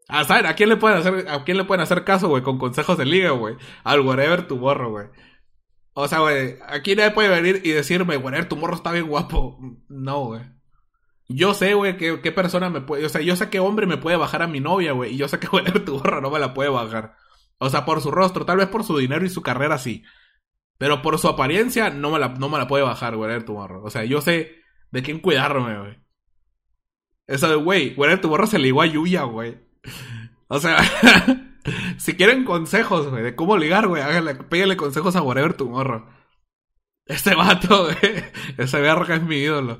[0.08, 2.60] A saber, ¿a quién le pueden hacer, a quién le pueden hacer caso, güey, con
[2.60, 3.55] consejos de liga, güey?
[3.84, 5.08] Al whatever tu morro, güey.
[5.93, 9.58] O sea, güey, aquí nadie puede venir y decirme, whatever tu morro está bien guapo.
[9.88, 10.59] No, güey.
[11.32, 13.06] Yo sé, güey, qué, persona me puede.
[13.06, 15.13] O sea, yo sé qué hombre me puede bajar a mi novia, güey.
[15.13, 17.15] Y yo sé que, güey, tu gorra no me la puede bajar.
[17.60, 20.04] O sea, por su rostro, tal vez por su dinero y su carrera sí.
[20.80, 23.58] Pero por su apariencia no me la, no me la puede bajar, güey, tu.
[23.58, 24.56] O sea, yo sé
[24.92, 26.00] de quién cuidarme, güey.
[27.28, 29.60] Eso de, güey, güey, tu morro se ligó a Yuya, güey.
[30.52, 30.80] O sea,
[32.00, 36.10] si quieren consejos, güey, de cómo ligar, güey, háganle, consejos a Whatever tu morro.
[37.06, 38.24] Este vato, güey,
[38.58, 39.80] ese verga es mi ídolo.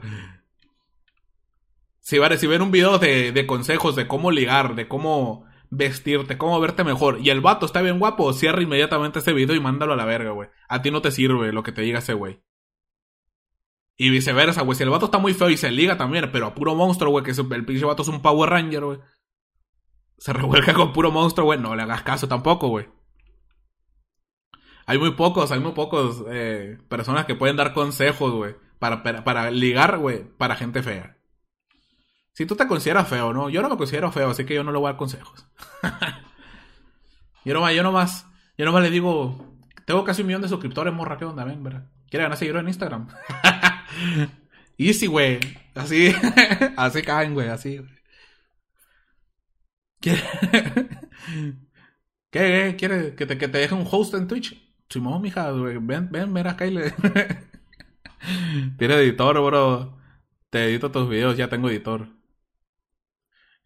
[2.10, 6.60] Si, si ven un video de, de consejos de cómo ligar, de cómo vestirte, cómo
[6.60, 9.96] verte mejor, y el vato está bien guapo, cierra inmediatamente ese video y mándalo a
[9.96, 10.50] la verga, güey.
[10.68, 12.42] A ti no te sirve lo que te diga ese güey.
[13.96, 14.76] Y viceversa, güey.
[14.76, 17.24] Si el vato está muy feo y se liga también, pero a puro monstruo, güey,
[17.24, 19.00] que el pinche vato es un Power Ranger, güey.
[20.18, 21.60] Se revuelca con puro monstruo, güey.
[21.60, 22.88] No le hagas caso tampoco, güey.
[24.88, 28.56] Hay muy pocos, hay muy pocos eh, personas que pueden dar consejos, güey.
[28.80, 31.19] Para, para, para ligar, güey, para gente fea.
[32.34, 33.50] Si tú te consideras feo, ¿no?
[33.50, 35.48] Yo no me considero feo, así que yo no le voy a dar consejos.
[37.46, 38.26] yo nomás, yo nomás,
[38.58, 41.90] yo nomás le digo, tengo casi un millón de suscriptores, morra, ¿qué onda, ven, verdad?
[42.10, 43.08] ¿Quiere ganar seguidores en Instagram?
[44.78, 45.40] Easy, güey.
[45.76, 46.14] Así,
[46.78, 47.82] así caen, güey, así.
[50.00, 50.22] ¿Quiere...
[52.30, 54.56] ¿Qué, ¿Quiere que te, que te deje un host en Twitch?
[54.90, 55.78] Simón, mija, güey.
[55.80, 56.94] Ven, ven, ven acá y le...
[58.78, 59.98] Tiene editor, bro.
[60.50, 62.08] Te edito tus videos, ya tengo editor.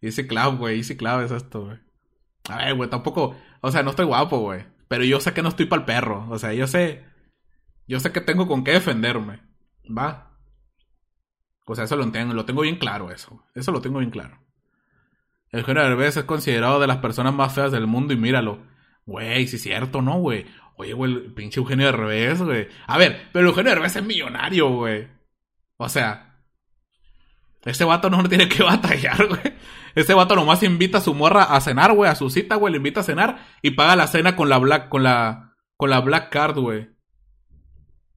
[0.04, 0.78] Easy Club, güey.
[0.78, 1.78] Easy Club es esto, güey.
[2.50, 3.36] A ver, güey, tampoco.
[3.62, 4.66] O sea, no estoy guapo, güey.
[4.88, 6.28] Pero yo sé que no estoy para el perro.
[6.30, 7.04] O sea, yo sé.
[7.88, 9.42] Yo sé que tengo con qué defenderme.
[9.89, 10.32] ¿Va?
[11.66, 12.34] O sea, eso lo entiendo.
[12.34, 13.44] Lo tengo bien claro, eso.
[13.56, 14.39] Eso lo tengo bien claro.
[15.52, 18.60] Eugenio Derbez es considerado de las personas más feas del mundo y míralo.
[19.06, 20.46] Güey, sí es cierto, ¿no, güey?
[20.76, 22.68] Oye, güey, el pinche Eugenio Derbez, güey.
[22.88, 25.08] A ver, pero Eugenio Derbez es millonario, güey.
[25.78, 26.39] O sea,
[27.63, 29.54] ese vato no tiene que batallar, güey.
[29.95, 32.77] Ese vato nomás invita a su morra a cenar, güey, a su cita, güey, le
[32.77, 36.29] invita a cenar y paga la cena con la black, con la, con la black
[36.29, 36.89] card, güey.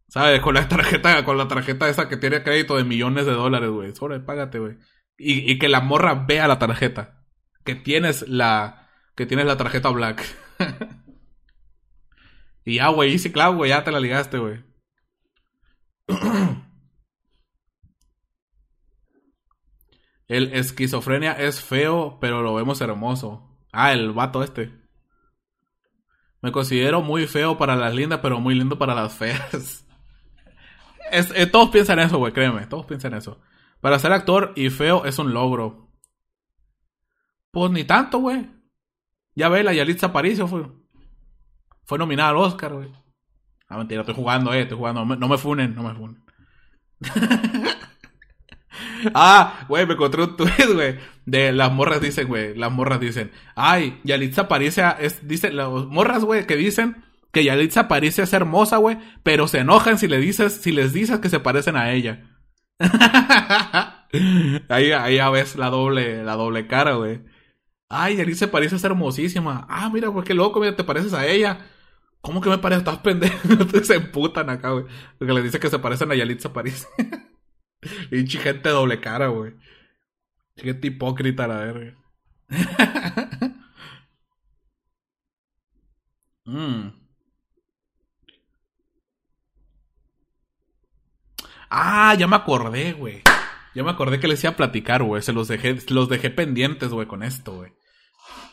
[0.09, 0.41] ¿Sabes?
[0.41, 3.95] Con la tarjeta, con la tarjeta esa que tiene crédito de millones de dólares, güey.
[3.95, 4.79] Sobre, págate, güey.
[5.19, 7.25] Y, y que la morra vea la tarjeta.
[7.65, 10.25] Que tienes la, que tienes la tarjeta black.
[12.65, 14.65] y ya, güey, Easy Cloud, güey, ya te la ligaste, güey.
[20.29, 23.57] El esquizofrenia es feo, pero lo vemos hermoso.
[23.73, 24.73] Ah, el vato este.
[26.43, 29.83] Me considero muy feo para las lindas, pero muy lindo para las feas.
[31.13, 32.67] Eh, todos piensan eso, güey, créeme.
[32.67, 33.41] Todos piensan eso.
[33.81, 35.89] Para ser actor y feo es un logro.
[37.53, 38.51] Pues ni tanto, güey.
[39.37, 40.67] Ya ve, la Yalitza Aparicio fue,
[41.85, 42.91] fue nominada al Oscar, güey.
[43.69, 45.05] Ah, mentira, estoy jugando, eh, estoy jugando.
[45.05, 46.25] No me, funen, no me funen.
[49.15, 50.99] ah, güey, me encontré un tweet, güey.
[51.25, 52.55] De las morras dicen, güey.
[52.55, 53.31] Las morras dicen.
[53.55, 55.27] Ay, Yalitza Aparicio es.
[55.27, 59.99] Dice, las morras, güey, que dicen que Yalitza parece ser hermosa, güey, pero se enojan
[59.99, 62.31] si le dices, si les dices que se parecen a ella.
[64.69, 67.21] ahí, ahí ya ves la doble, la doble cara, güey.
[67.89, 69.67] Ay, Yalitza parece ser hermosísima.
[69.69, 71.59] Ah, mira, pues qué loco, mira, te pareces a ella.
[72.21, 72.81] ¿Cómo que me parece?
[72.81, 73.37] Estás pendejo.
[73.85, 74.87] se emputan acá, güey.
[75.19, 76.89] Porque le dice que se parecen a Yalitza París.
[78.11, 79.55] y gente doble cara, güey.
[80.57, 81.97] Gente hipócrita, la verga.
[86.45, 86.91] Mmm.
[91.69, 93.23] Ah, ya me acordé, güey.
[93.75, 95.21] Ya me acordé que les iba a platicar, güey.
[95.23, 97.73] Se los dejé, los dejé pendientes, güey, con esto, güey.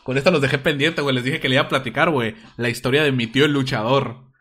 [0.02, 1.14] Con esto los dejé pendientes, güey.
[1.14, 2.34] Les dije que le iba a platicar, güey.
[2.56, 4.32] La historia de mi tío el luchador.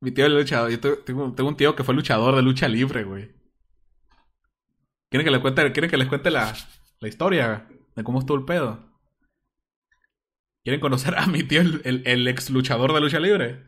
[0.00, 0.70] Mi tío el luchador.
[0.70, 3.34] Yo tengo, un tío que fue luchador de lucha libre, güey.
[5.16, 6.54] ¿Quieren que les cuente, ¿quieren que les cuente la,
[7.00, 8.84] la historia de cómo estuvo el pedo?
[10.62, 13.66] ¿Quieren conocer a mi tío, el, el ex luchador de lucha libre?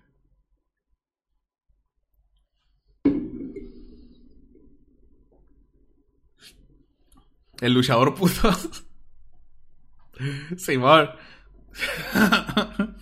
[7.63, 8.53] El luchador puso.
[10.59, 11.09] Simón.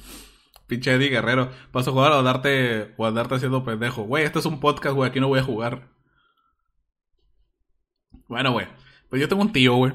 [0.68, 1.50] Pinche Eddie Guerrero.
[1.72, 4.04] ¿Vas a jugar o darte, o darte haciendo pendejo?
[4.04, 5.10] Güey, este es un podcast, güey.
[5.10, 5.95] Aquí no voy a jugar.
[8.28, 8.66] Bueno, güey.
[9.08, 9.92] Pues yo tengo un tío, güey.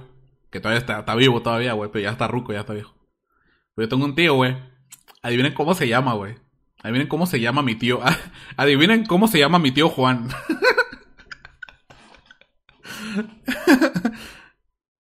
[0.50, 1.90] Que todavía está, está vivo todavía, güey.
[1.92, 2.94] Pero ya está ruco, ya está viejo.
[3.76, 4.56] Pero yo tengo un tío, güey.
[5.22, 6.36] Adivinen cómo se llama, güey.
[6.84, 8.00] Adivinen cómo se llama mi tío.
[8.58, 10.30] Adivinen cómo se llama mi tío Juan.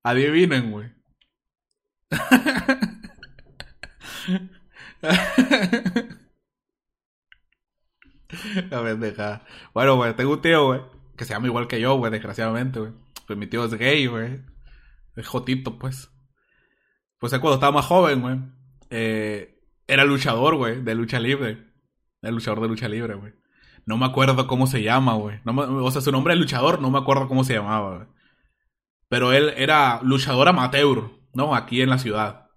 [0.03, 0.89] Adivinen, güey.
[8.69, 9.41] La pendeja.
[9.73, 10.81] Bueno, güey, tengo un tío, güey,
[11.17, 12.91] que se llama igual que yo, güey, desgraciadamente, güey.
[13.35, 14.41] Mi tío es gay, güey.
[15.15, 16.09] Es jotito, pues.
[17.19, 18.39] Pues cuando estaba más joven, güey,
[18.89, 21.71] eh, era luchador, güey, de lucha libre.
[22.21, 23.33] Era luchador de lucha libre, güey.
[23.85, 25.39] No me acuerdo cómo se llama, güey.
[25.45, 28.07] O sea, su nombre es luchador, no me acuerdo cómo se llamaba, güey.
[29.07, 31.53] Pero él era luchador amateur, ¿no?
[31.55, 32.49] Aquí en la ciudad.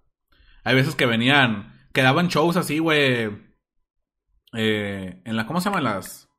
[0.63, 3.29] Hay veces que venían, que daban shows así, güey.
[4.53, 6.29] Eh, en la, ¿cómo se llaman las?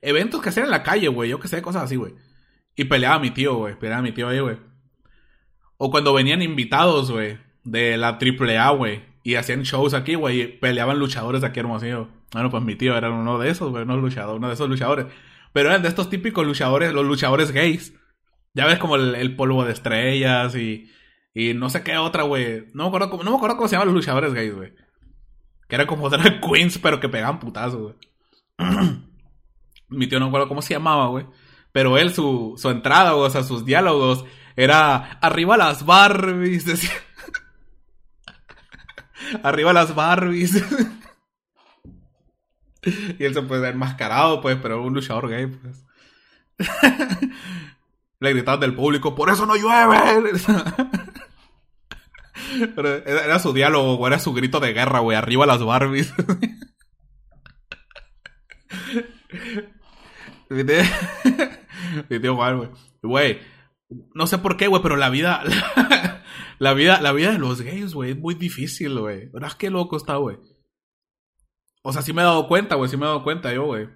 [0.00, 1.30] Eventos que hacían en la calle, güey.
[1.30, 2.14] Yo que sé, cosas así, güey.
[2.76, 3.78] Y peleaba mi tío, güey.
[3.78, 4.58] Peleaba mi tío ahí, güey.
[5.76, 7.38] O cuando venían invitados, güey.
[7.62, 9.02] De la AAA, güey.
[9.22, 10.40] Y hacían shows aquí, güey.
[10.40, 12.08] Y peleaban luchadores aquí, hermosillo.
[12.32, 13.84] Bueno, pues mi tío era uno de esos, güey.
[13.84, 15.06] Uno, luchador, uno de esos luchadores.
[15.52, 17.94] Pero eran de estos típicos luchadores, los luchadores gays.
[18.54, 20.90] Ya ves como el, polvo de estrellas y,
[21.32, 22.66] y no sé qué otra, güey.
[22.74, 24.74] No me acuerdo cómo, no me acuerdo cómo se llaman los luchadores gays, güey.
[25.68, 27.94] Que eran como drag queens, pero que pegaban putazos, güey.
[29.88, 31.26] Mi tío no me acuerdo cómo se llamaba, güey.
[31.74, 36.92] Pero él, su, su entrada, o sea, sus diálogos, era arriba las Barbies, decía.
[39.42, 40.54] arriba las Barbies.
[43.18, 45.84] y él se puede enmascarado, pues, pero un luchador gay, pues
[48.20, 50.30] le gritaban del público, por eso no llueve.
[53.04, 56.14] era su diálogo, güey, era su grito de guerra, güey, arriba las Barbies.
[63.02, 63.38] Güey,
[64.14, 65.42] no sé por qué, güey, pero la vida,
[66.58, 69.28] la, vida, la vida de los gays, güey, es muy difícil, güey.
[69.28, 70.38] ¿Verdad qué loco está, güey?
[71.82, 73.88] O sea, sí me he dado cuenta, güey, sí me he dado cuenta yo, güey.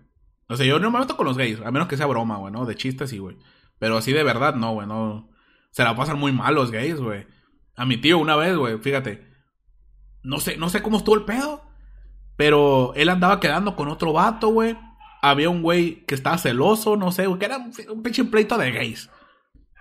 [0.48, 2.52] O sea, yo no me meto con los gays, a menos que sea broma, güey,
[2.52, 2.66] ¿no?
[2.66, 3.36] De chistes, sí, güey.
[3.78, 5.30] Pero así de verdad, no, güey, no.
[5.70, 7.26] Se la pasan muy mal los gays, güey.
[7.76, 9.26] A mi tío una vez, güey, fíjate.
[10.22, 11.62] No sé, no sé cómo estuvo el pedo.
[12.36, 14.76] Pero él andaba quedando con otro vato, güey.
[15.20, 19.10] Había un güey que estaba celoso, no sé, que era un, pinche pleito de gays.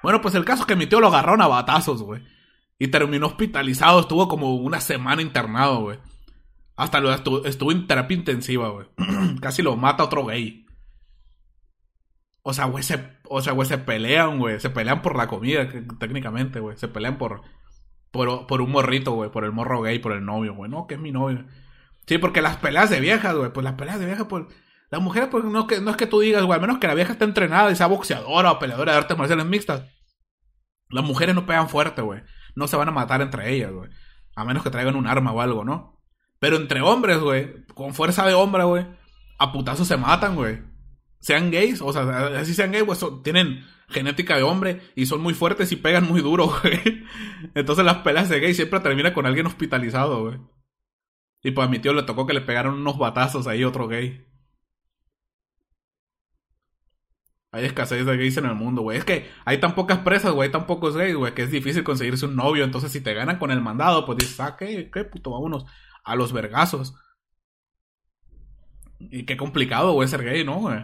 [0.02, 2.24] Bueno, pues el caso es que mi tío lo agarraron a batazos, güey.
[2.80, 6.00] Y terminó hospitalizado, estuvo como una semana internado, güey.
[6.76, 8.88] Hasta lo estuvo, en terapia intensiva, güey.
[9.42, 10.66] Casi lo mata otro gay.
[12.44, 14.60] O sea, güey, se, o sea, güey, se pelean, güey.
[14.60, 15.68] Se pelean por la comida,
[16.00, 16.78] técnicamente, güey.
[16.78, 17.42] Se pelean por,
[18.12, 19.32] por, por un morrito, güey.
[19.32, 20.70] Por el morro gay, por el novio, güey.
[20.70, 21.46] No, que es mi novio.
[22.06, 23.52] Sí, porque las peleas de viejas, güey.
[23.52, 24.46] Pues las peleas de viejas, pues.
[24.90, 26.56] Las mujeres, pues no, que, no es que tú digas, güey.
[26.56, 29.46] Al menos que la vieja esté entrenada y sea boxeadora o peleadora de artes marciales
[29.46, 29.84] mixtas.
[30.90, 32.22] Las mujeres no pegan fuerte, güey.
[32.56, 33.90] No se van a matar entre ellas, güey.
[34.36, 36.00] A menos que traigan un arma o algo, ¿no?
[36.40, 37.66] Pero entre hombres, güey.
[37.74, 38.86] Con fuerza de hombre, güey.
[39.40, 40.62] A putazos se matan, güey
[41.20, 45.34] sean gays, o sea, así sean gays, pues tienen genética de hombre y son muy
[45.34, 47.04] fuertes y pegan muy duro, güey.
[47.56, 50.38] Entonces las pelas de gay siempre terminan con alguien hospitalizado, güey.
[51.44, 54.26] Y pues a mi tío le tocó que le pegaron unos batazos ahí otro gay.
[57.52, 58.98] Hay escasez de gays en el mundo, güey.
[58.98, 61.84] Es que hay tan pocas presas, güey, hay tan pocos gays, güey, que es difícil
[61.84, 62.64] conseguirse un novio.
[62.64, 65.66] Entonces, si te ganan con el mandado, pues dices, ah, qué, qué puto, vámonos
[66.04, 66.94] a los vergazos.
[69.00, 70.80] Y qué complicado, güey, ser gay, ¿no, güey?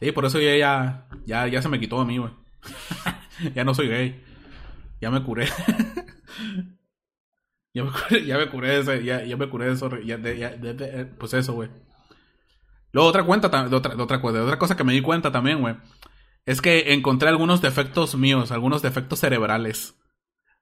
[0.00, 2.32] Sí, por eso ya, ya, ya, se me quitó a mí, güey.
[3.54, 4.22] ya no soy gay.
[5.00, 5.46] Ya me curé.
[7.74, 8.38] ya, me curé ya
[8.74, 11.70] de eso, ya, ya me curé de eso, ya, de, pues eso, güey.
[12.94, 15.74] Luego otra cuenta, de otra, otra, de otra cosa que me di cuenta también, güey.
[16.46, 19.98] Es que encontré algunos defectos míos, algunos defectos cerebrales.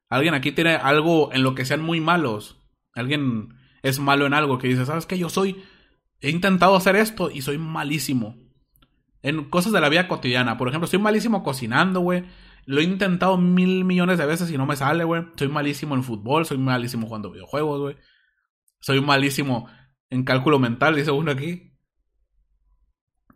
[0.08, 2.58] Alguien aquí tiene algo en lo que sean muy malos.
[2.94, 3.50] Alguien
[3.82, 5.18] es malo en algo que dice, ¿sabes qué?
[5.18, 5.62] Yo soy...
[6.20, 8.38] He intentado hacer esto y soy malísimo
[9.20, 10.56] en cosas de la vida cotidiana.
[10.56, 12.24] Por ejemplo, soy malísimo cocinando, güey.
[12.64, 15.24] Lo he intentado mil millones de veces y no me sale, güey.
[15.36, 17.96] Soy malísimo en fútbol, soy malísimo jugando videojuegos, güey.
[18.80, 19.68] Soy malísimo
[20.08, 21.71] en cálculo mental, dice uno aquí.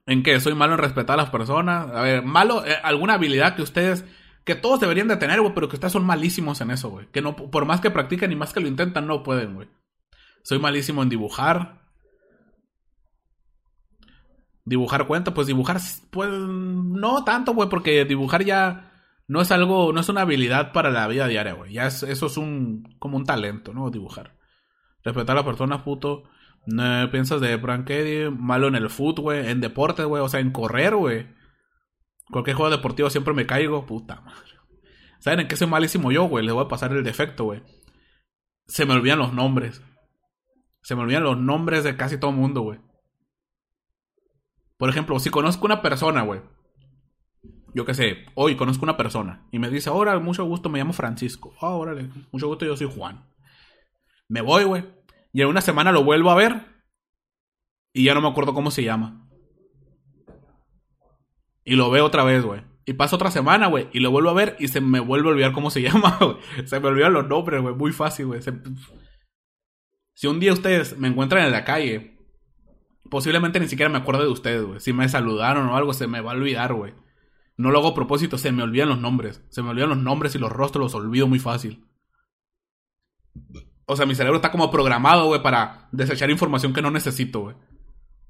[0.07, 0.39] ¿En qué?
[0.41, 1.91] Soy malo en respetar a las personas.
[1.91, 4.05] A ver, malo, eh, alguna habilidad que ustedes,
[4.45, 7.07] que todos deberían de tener, güey, pero que ustedes son malísimos en eso, güey.
[7.11, 9.69] Que no, por más que practiquen y más que lo intentan, no pueden, güey.
[10.43, 11.81] Soy malísimo en dibujar.
[14.65, 15.79] Dibujar cuenta, pues dibujar,
[16.11, 18.93] pues no tanto, güey, porque dibujar ya
[19.29, 21.73] no es algo, no es una habilidad para la vida diaria, güey.
[21.73, 23.91] Ya es, eso es un, como un talento, ¿no?
[23.91, 24.37] Dibujar.
[25.03, 26.25] Respetar a las personas, puto.
[26.67, 27.89] No piensas de Frank
[28.37, 31.29] malo en el foot, güey, en deporte, güey, o sea, en correr, güey.
[32.31, 34.51] Cualquier juego deportivo siempre me caigo, puta madre.
[35.21, 36.45] ¿Saben en qué soy malísimo yo, güey?
[36.45, 37.63] Les voy a pasar el defecto, güey.
[38.67, 39.83] Se me olvidan los nombres.
[40.83, 42.81] Se me olvidan los nombres de casi todo el mundo, güey.
[44.77, 46.43] Por ejemplo, si conozco una persona, güey.
[47.75, 50.93] Yo qué sé, hoy conozco una persona y me dice, ahora, mucho gusto, me llamo
[50.93, 51.55] Francisco.
[51.61, 53.29] Ah, órale, mucho gusto, yo soy Juan.
[54.29, 54.96] Me voy, güey.
[55.37, 56.65] Y en una semana lo vuelvo a ver
[57.93, 59.29] y ya no me acuerdo cómo se llama.
[61.63, 62.63] Y lo veo otra vez, güey.
[62.87, 63.91] Y pasa otra semana, güey.
[63.93, 66.39] Y lo vuelvo a ver y se me vuelve a olvidar cómo se llama, güey.
[66.67, 67.75] Se me olvidan los nombres, güey.
[67.75, 68.41] Muy fácil, güey.
[70.15, 72.17] Si un día ustedes me encuentran en la calle
[73.11, 74.81] Posiblemente ni siquiera me acuerdo de ustedes, güey.
[74.81, 76.95] Si me saludaron o algo, se me va a olvidar, güey.
[77.59, 79.45] No lo hago a propósito, se me olvidan los nombres.
[79.51, 81.85] Se me olvidan los nombres y los rostros los olvido muy fácil.
[83.87, 87.57] O sea, mi cerebro está como programado, güey, para desechar información que no necesito, güey.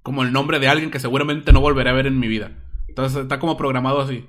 [0.02, 2.52] Como el nombre de alguien que seguramente no volveré a ver en mi vida.
[2.88, 4.28] Entonces está como programado así.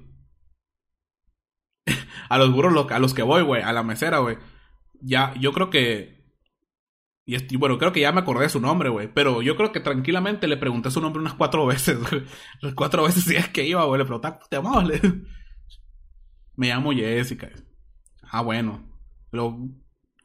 [2.30, 4.38] a los burros a los que voy, güey, a la mesera, güey.
[5.01, 6.17] Ya, yo creo que
[7.30, 9.13] y, bueno, creo que ya me acordé de su nombre, güey.
[9.13, 12.23] Pero yo creo que tranquilamente le pregunté su nombre unas cuatro veces, güey.
[12.73, 13.99] Cuatro veces si es que iba, güey.
[13.99, 14.88] Le pregunté, ¿te llamabas?
[16.55, 17.49] me llamo Jessica.
[18.23, 18.82] Ah, bueno.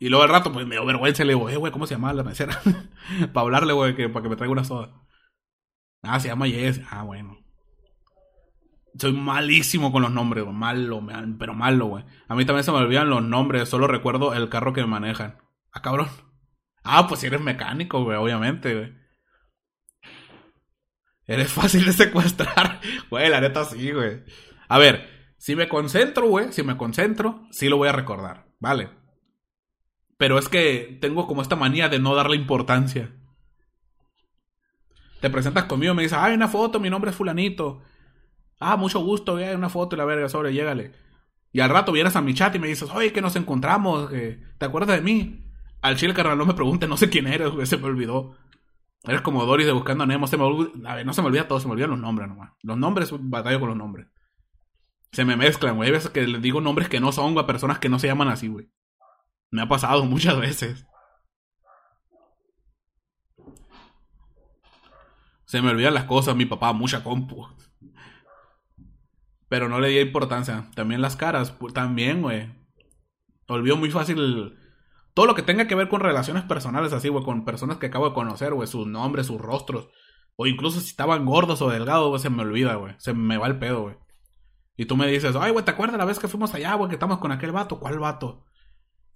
[0.03, 1.23] Y luego al rato, pues me dio vergüenza.
[1.23, 2.61] Le digo, eh, güey, ¿cómo se llama la mesera?
[3.33, 4.91] para hablarle, güey, que, para que me traiga una soda.
[6.03, 6.89] Ah, se llama Jessica.
[6.91, 7.39] Ah, bueno.
[8.99, 10.57] Soy malísimo con los nombres, güey.
[10.57, 11.07] Malo,
[11.39, 12.05] pero malo, güey.
[12.27, 13.69] A mí también se me olvidan los nombres.
[13.69, 15.39] Solo recuerdo el carro que me manejan.
[15.71, 16.09] Ah, cabrón.
[16.83, 18.93] Ah, pues si eres mecánico, güey, obviamente, güey.
[21.27, 22.81] Eres fácil de secuestrar.
[23.09, 24.25] Güey, la neta sí, güey.
[24.69, 29.02] A ver, si me concentro, güey, si me concentro, sí lo voy a recordar, ¿vale?
[30.23, 33.11] Pero es que tengo como esta manía de no darle importancia.
[35.21, 37.83] Te presentas conmigo, me dices, hay una foto, mi nombre es fulanito.
[38.61, 40.93] Ah, mucho gusto, hay una foto y la verga sobre, llégale.
[41.51, 44.41] Y al rato vienes a mi chat y me dices, oye, que nos encontramos, que
[44.59, 45.45] ¿te acuerdas de mí?
[45.81, 48.37] Al chile, carnal, no me pregunte, no sé quién eres, se me olvidó.
[49.03, 50.27] Eres como Doris de Buscando a.
[50.29, 50.45] Se me
[50.89, 52.53] a ver, no se me olvida todo, se me olvidan los nombres nomás.
[52.63, 54.07] Los nombres, batallo con los nombres.
[55.11, 55.89] Se me mezclan, güey.
[55.89, 58.29] Hay veces que les digo nombres que no son, a personas que no se llaman
[58.29, 58.69] así, güey.
[59.53, 60.87] Me ha pasado muchas veces.
[65.45, 67.47] Se me olvidan las cosas, mi papá, mucha compu.
[69.49, 70.71] Pero no le di importancia.
[70.75, 72.51] También las caras, también, güey.
[73.47, 74.57] Olvido muy fácil
[75.13, 78.09] todo lo que tenga que ver con relaciones personales así, güey, con personas que acabo
[78.09, 79.91] de conocer, güey, sus nombres, sus rostros,
[80.37, 82.95] O incluso si estaban gordos o delgados, güey, se me olvida, güey.
[82.97, 83.97] Se me va el pedo, güey.
[84.77, 86.97] Y tú me dices, ay, güey, ¿te acuerdas la vez que fuimos allá, güey, que
[86.97, 87.79] estamos con aquel vato?
[87.79, 88.47] ¿Cuál vato?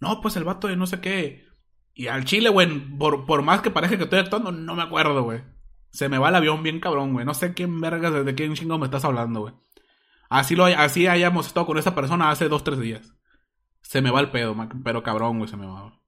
[0.00, 1.46] No, pues el vato de no sé qué.
[1.94, 2.68] Y al chile, güey,
[2.98, 5.42] por, por más que parezca que estoy actuando, no me acuerdo, güey.
[5.90, 7.24] Se me va el avión bien cabrón, güey.
[7.24, 9.54] No sé quién vergas, desde quién chingo me estás hablando, güey.
[10.28, 13.14] Así, lo, así hayamos estado con esa persona hace dos, tres días.
[13.80, 15.98] Se me va el pedo, pero cabrón, güey, se me va.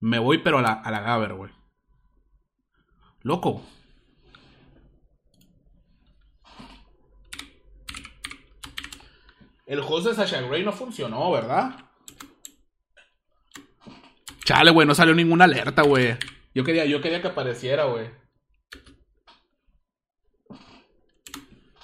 [0.00, 1.50] Me voy, pero a la, a la Gaber, güey.
[3.22, 3.62] Loco.
[9.66, 11.87] El host de Sasha Grey no funcionó, ¿verdad?
[14.48, 16.16] Chale, güey, no salió ninguna alerta, güey.
[16.54, 18.08] Yo quería, yo quería que apareciera, güey.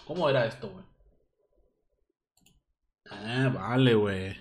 [0.07, 0.85] ¿Cómo era esto, güey?
[3.11, 4.41] Ah, vale, güey.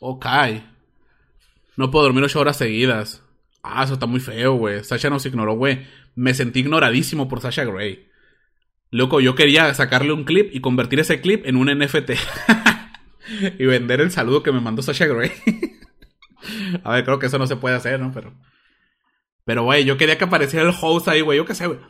[0.00, 0.26] Ok.
[1.76, 3.24] No puedo dormir ocho horas seguidas.
[3.66, 4.84] Ah, eso está muy feo, güey.
[4.84, 5.86] Sasha nos ignoró, güey.
[6.14, 8.10] Me sentí ignoradísimo por Sasha Gray.
[8.90, 12.10] Loco, yo quería sacarle un clip y convertir ese clip en un NFT.
[13.58, 15.32] y vender el saludo que me mandó Sasha Gray.
[16.84, 18.12] A ver, creo que eso no se puede hacer, ¿no?
[18.12, 18.34] Pero.
[19.46, 21.38] Pero, güey, yo quería que apareciera el host ahí, güey.
[21.38, 21.80] Yo qué sé, güey.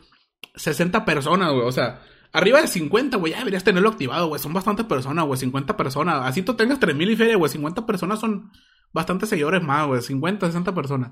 [0.55, 1.67] 60 personas, güey.
[1.67, 3.33] O sea, arriba de 50, güey.
[3.33, 4.41] Ya deberías tenerlo activado, güey.
[4.41, 5.37] Son bastantes personas, güey.
[5.37, 6.21] 50 personas.
[6.23, 7.51] Así tú tengas 3000 y feria, güey.
[7.51, 8.49] 50 personas son
[8.93, 10.01] bastantes seguidores más, güey.
[10.01, 11.11] 50, 60 personas.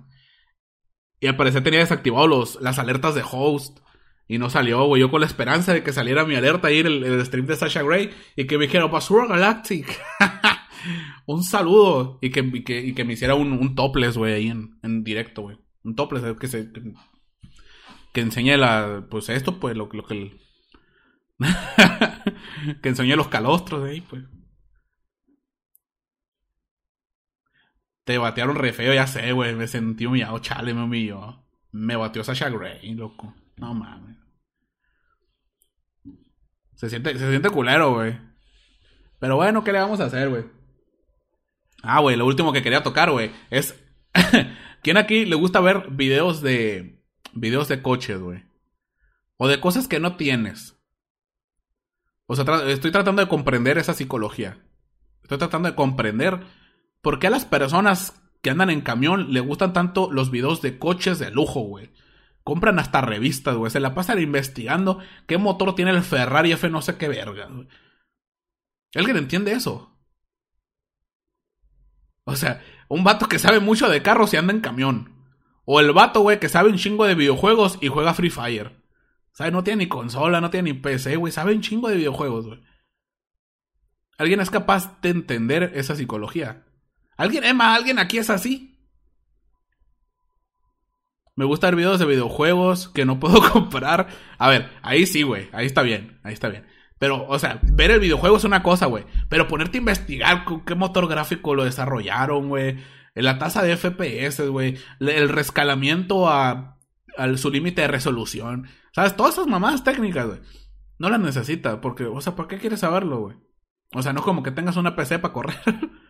[1.24, 2.28] Y al parecer tenía desactivado
[2.60, 3.80] las alertas de host.
[4.28, 5.00] Y no salió, güey.
[5.00, 7.82] Yo con la esperanza de que saliera mi alerta ahí en el, stream de Sasha
[7.82, 8.10] Gray.
[8.36, 10.02] Y que me dijera, Basura Galactic.
[11.26, 12.20] un saludo.
[12.22, 15.58] Y que, que, me hiciera un, topless, güey, ahí en, en directo, güey.
[15.86, 16.74] Un topless, que se.
[18.12, 19.08] Que, enseñe la.
[19.10, 20.38] Pues esto, pues, lo, lo que.
[22.82, 24.24] que enseñe los calostros ahí, pues.
[28.04, 29.56] Te batearon re feo, ya sé, güey.
[29.56, 30.40] Me sentí humillado.
[30.40, 31.44] Chale, me humilló.
[31.72, 33.34] Me bateó Sasha Grey, loco.
[33.58, 34.18] No mames.
[36.76, 38.18] Se siente, se siente culero, güey.
[39.20, 40.44] Pero bueno, ¿qué le vamos a hacer, güey?
[41.82, 43.82] Ah, güey, lo último que quería tocar, güey, es...
[44.84, 47.02] ¿Quién aquí le gusta ver videos de...
[47.34, 48.44] Videos de coches, güey?
[49.38, 50.78] O de cosas que no tienes.
[52.26, 54.58] O sea, estoy tratando de comprender esa psicología.
[55.24, 56.42] Estoy tratando de comprender
[57.04, 60.80] ¿Por qué a las personas que andan en camión le gustan tanto los videos de
[60.80, 61.92] coches de lujo, güey?
[62.46, 63.70] Compran hasta revistas, güey.
[63.70, 67.68] Se la pasan investigando qué motor tiene el Ferrari F no sé qué verga, güey.
[68.96, 70.00] ¿Alguien entiende eso?
[72.24, 75.14] O sea, un vato que sabe mucho de carros y anda en camión.
[75.66, 78.82] O el vato, güey, que sabe un chingo de videojuegos y juega Free Fire.
[79.34, 79.52] ¿Sabe?
[79.52, 81.34] No tiene ni consola, no tiene ni PC, güey.
[81.34, 82.64] Sabe un chingo de videojuegos, güey.
[84.18, 86.64] ¿Alguien es capaz de entender esa psicología?
[87.18, 88.74] ¿Alguien, Emma, alguien aquí es así?
[91.36, 94.08] Me gusta ver videos de videojuegos que no puedo comprar.
[94.38, 95.50] A ver, ahí sí, güey.
[95.52, 96.20] Ahí está bien.
[96.24, 96.66] Ahí está bien.
[97.00, 99.06] Pero, o sea, ver el videojuego es una cosa, güey.
[99.30, 102.78] Pero ponerte a investigar con qué motor gráfico lo desarrollaron, güey.
[103.16, 104.78] La tasa de FPS, güey.
[105.00, 106.80] El rescalamiento a,
[107.36, 108.68] su límite de resolución.
[108.94, 109.16] ¿Sabes?
[109.16, 110.40] Todas esas mamadas técnicas, güey.
[111.00, 111.82] No las necesita.
[111.82, 113.38] Porque, o sea, ¿por qué quieres saberlo, güey?
[113.96, 115.56] O sea, no como que tengas una PC para correr.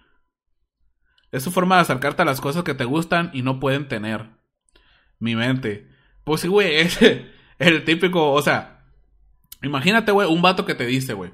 [1.34, 4.30] Es su forma de acercarte a las cosas que te gustan y no pueden tener.
[5.18, 5.90] Mi mente.
[6.24, 7.00] Pues sí, güey, es
[7.58, 8.86] el típico, o sea,
[9.64, 11.32] imagínate, güey, un vato que te dice, güey.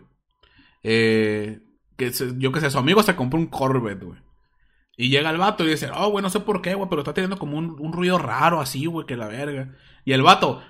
[0.84, 1.60] Eh,
[1.98, 4.20] que yo que sé, su amigo se compró un Corvette, güey.
[4.96, 7.14] Y llega el vato y dice, oh, güey, no sé por qué, güey, pero está
[7.14, 9.76] teniendo como un, un ruido raro así, güey, que la verga.
[10.06, 10.64] Y el vato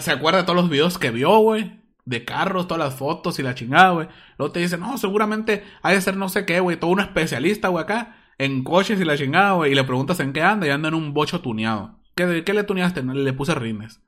[0.00, 1.80] se acuerda de todos los videos que vio, güey.
[2.04, 4.08] De carros, todas las fotos y la chingada, güey.
[4.36, 6.78] Luego te dice, no, seguramente hay de ser no sé qué, güey.
[6.78, 10.32] Todo un especialista, güey, acá en coches y la chingada, güey, y le preguntas en
[10.32, 11.98] qué anda y anda en un bocho tuneado.
[12.14, 13.02] ¿Qué, qué le tuneaste?
[13.02, 14.00] Le puse rines.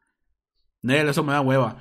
[0.83, 1.77] Nel, eso me da hueva.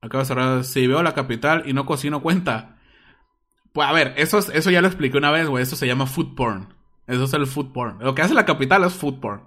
[0.00, 0.64] Acabo de cerrar.
[0.64, 2.78] Si veo la capital y no cocino, cuenta.
[3.72, 5.62] Pues a ver, eso, eso ya lo expliqué una vez, güey.
[5.62, 6.74] Eso se llama food porn.
[7.06, 7.98] Eso es el food porn.
[8.00, 9.42] Lo que hace la capital es food porn.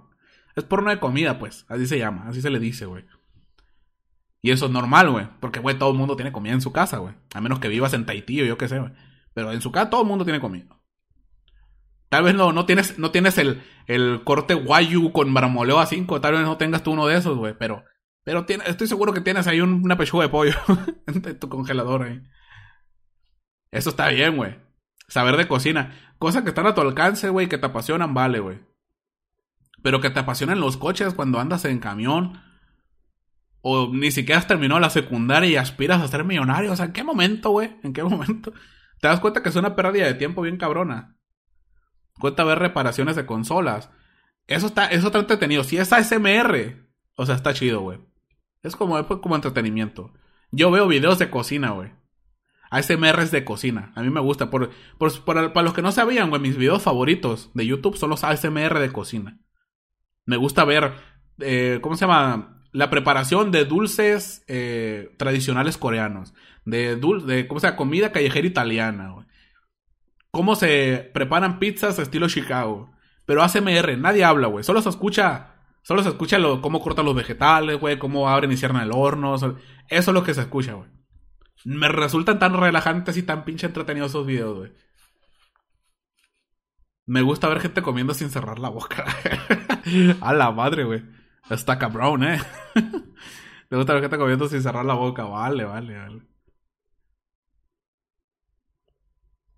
[0.54, 1.64] Es porno de comida, pues.
[1.68, 2.28] Así se llama.
[2.28, 3.04] Así se le dice, güey.
[4.42, 5.28] Y eso es normal, güey.
[5.40, 7.14] Porque, güey, todo el mundo tiene comida en su casa, güey.
[7.32, 8.92] A menos que vivas en Tahití o yo qué sé, güey.
[9.34, 10.66] Pero en su casa todo el mundo tiene comida.
[12.12, 16.20] Tal vez no, no tienes, no tienes el, el corte guayu con marmoleo a 5.
[16.20, 17.54] Tal vez no tengas tú uno de esos, güey.
[17.58, 17.86] Pero,
[18.22, 20.52] pero estoy seguro que tienes ahí una pechuga de pollo
[21.06, 22.22] en tu congelador ahí.
[23.70, 24.58] Eso está bien, güey.
[25.08, 26.14] Saber de cocina.
[26.18, 28.60] Cosas que están a tu alcance, güey, que te apasionan, vale, güey.
[29.82, 32.42] Pero que te apasionan los coches cuando andas en camión.
[33.62, 36.72] o ni siquiera has terminado la secundaria y aspiras a ser millonario.
[36.72, 37.74] O sea, ¿en qué momento, güey?
[37.82, 38.52] ¿En qué momento?
[39.00, 41.16] Te das cuenta que es una pérdida de tiempo bien cabrona.
[42.18, 43.90] Cuenta ver reparaciones de consolas.
[44.46, 45.64] Eso está, eso está entretenido.
[45.64, 46.86] Si es ASMR,
[47.16, 47.98] o sea, está chido, güey.
[48.62, 50.12] Es como, es como entretenimiento.
[50.50, 51.90] Yo veo videos de cocina, güey.
[52.70, 53.92] ASMR de cocina.
[53.94, 54.50] A mí me gusta.
[54.50, 58.24] Por, por, para los que no sabían, güey, mis videos favoritos de YouTube son los
[58.24, 59.38] ASMR de cocina.
[60.24, 60.92] Me gusta ver,
[61.40, 62.64] eh, ¿cómo se llama?
[62.72, 66.32] La preparación de dulces eh, tradicionales coreanos.
[66.64, 67.76] De, dul de, ¿cómo se llama?
[67.76, 69.26] Comida callejera italiana, güey.
[70.32, 72.90] Cómo se preparan pizzas estilo Chicago.
[73.26, 74.64] Pero ASMR, nadie habla, güey.
[74.64, 75.52] Solo se escucha
[75.82, 79.34] Solo se escucha cómo cortan los vegetales, güey, cómo abren y cierran el horno.
[79.34, 79.56] Eso
[79.88, 80.88] es lo que se escucha, güey.
[81.64, 84.72] Me resultan tan relajantes y tan pinche entretenidos esos videos, güey.
[87.06, 89.04] Me gusta ver gente comiendo sin cerrar la boca.
[90.20, 91.02] A la madre, güey.
[91.50, 92.40] Está cabrón, eh.
[93.70, 95.24] Me gusta ver gente comiendo sin cerrar la boca.
[95.24, 96.22] Vale, vale, vale.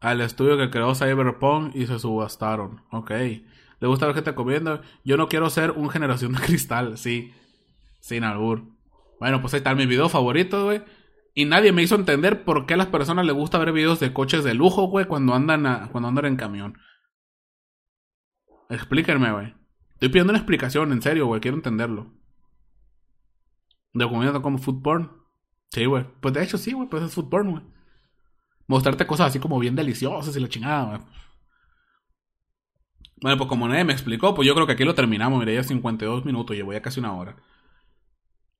[0.04, 2.82] Al estudio que creó Cyberpunk y se subastaron.
[2.90, 3.10] Ok.
[3.10, 4.82] Le gusta ver gente comiendo.
[5.02, 7.32] Yo no quiero ser un generación de cristal, sí.
[8.00, 8.64] Sin albur.
[9.18, 10.82] Bueno, pues ahí está mi video favorito, güey.
[11.32, 14.12] Y nadie me hizo entender por qué a las personas les gusta ver videos de
[14.12, 16.76] coches de lujo, güey, cuando andan, cuando andan en camión.
[18.68, 19.54] Explíquenme, güey.
[19.94, 21.40] Estoy pidiendo una explicación, en serio, güey.
[21.40, 22.12] Quiero entenderlo.
[23.94, 25.12] ¿De comida como food porn?
[25.70, 26.04] Sí, güey.
[26.20, 26.90] Pues de hecho sí, güey.
[26.90, 27.73] Pues es food porn, güey.
[28.66, 31.00] Mostrarte cosas así como bien deliciosas y la chingada, güey.
[33.20, 35.38] Bueno, pues como nadie me explicó, pues yo creo que aquí lo terminamos.
[35.38, 37.36] Mira, ya 52 minutos, llevo ya casi una hora.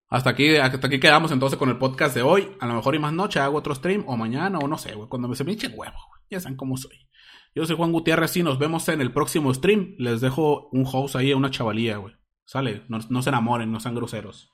[0.09, 2.53] Hasta aquí, hasta aquí quedamos entonces con el podcast de hoy.
[2.61, 5.09] A lo mejor y más noche hago otro stream o mañana o no sé, güey.
[5.09, 5.99] Cuando me se me eche huevo,
[6.31, 7.09] Ya saben cómo soy.
[7.55, 9.95] Yo soy Juan Gutiérrez y nos vemos en el próximo stream.
[9.99, 12.15] Les dejo un host ahí a una chavalía, güey.
[12.45, 14.53] Sale, no se enamoren, no sean groseros.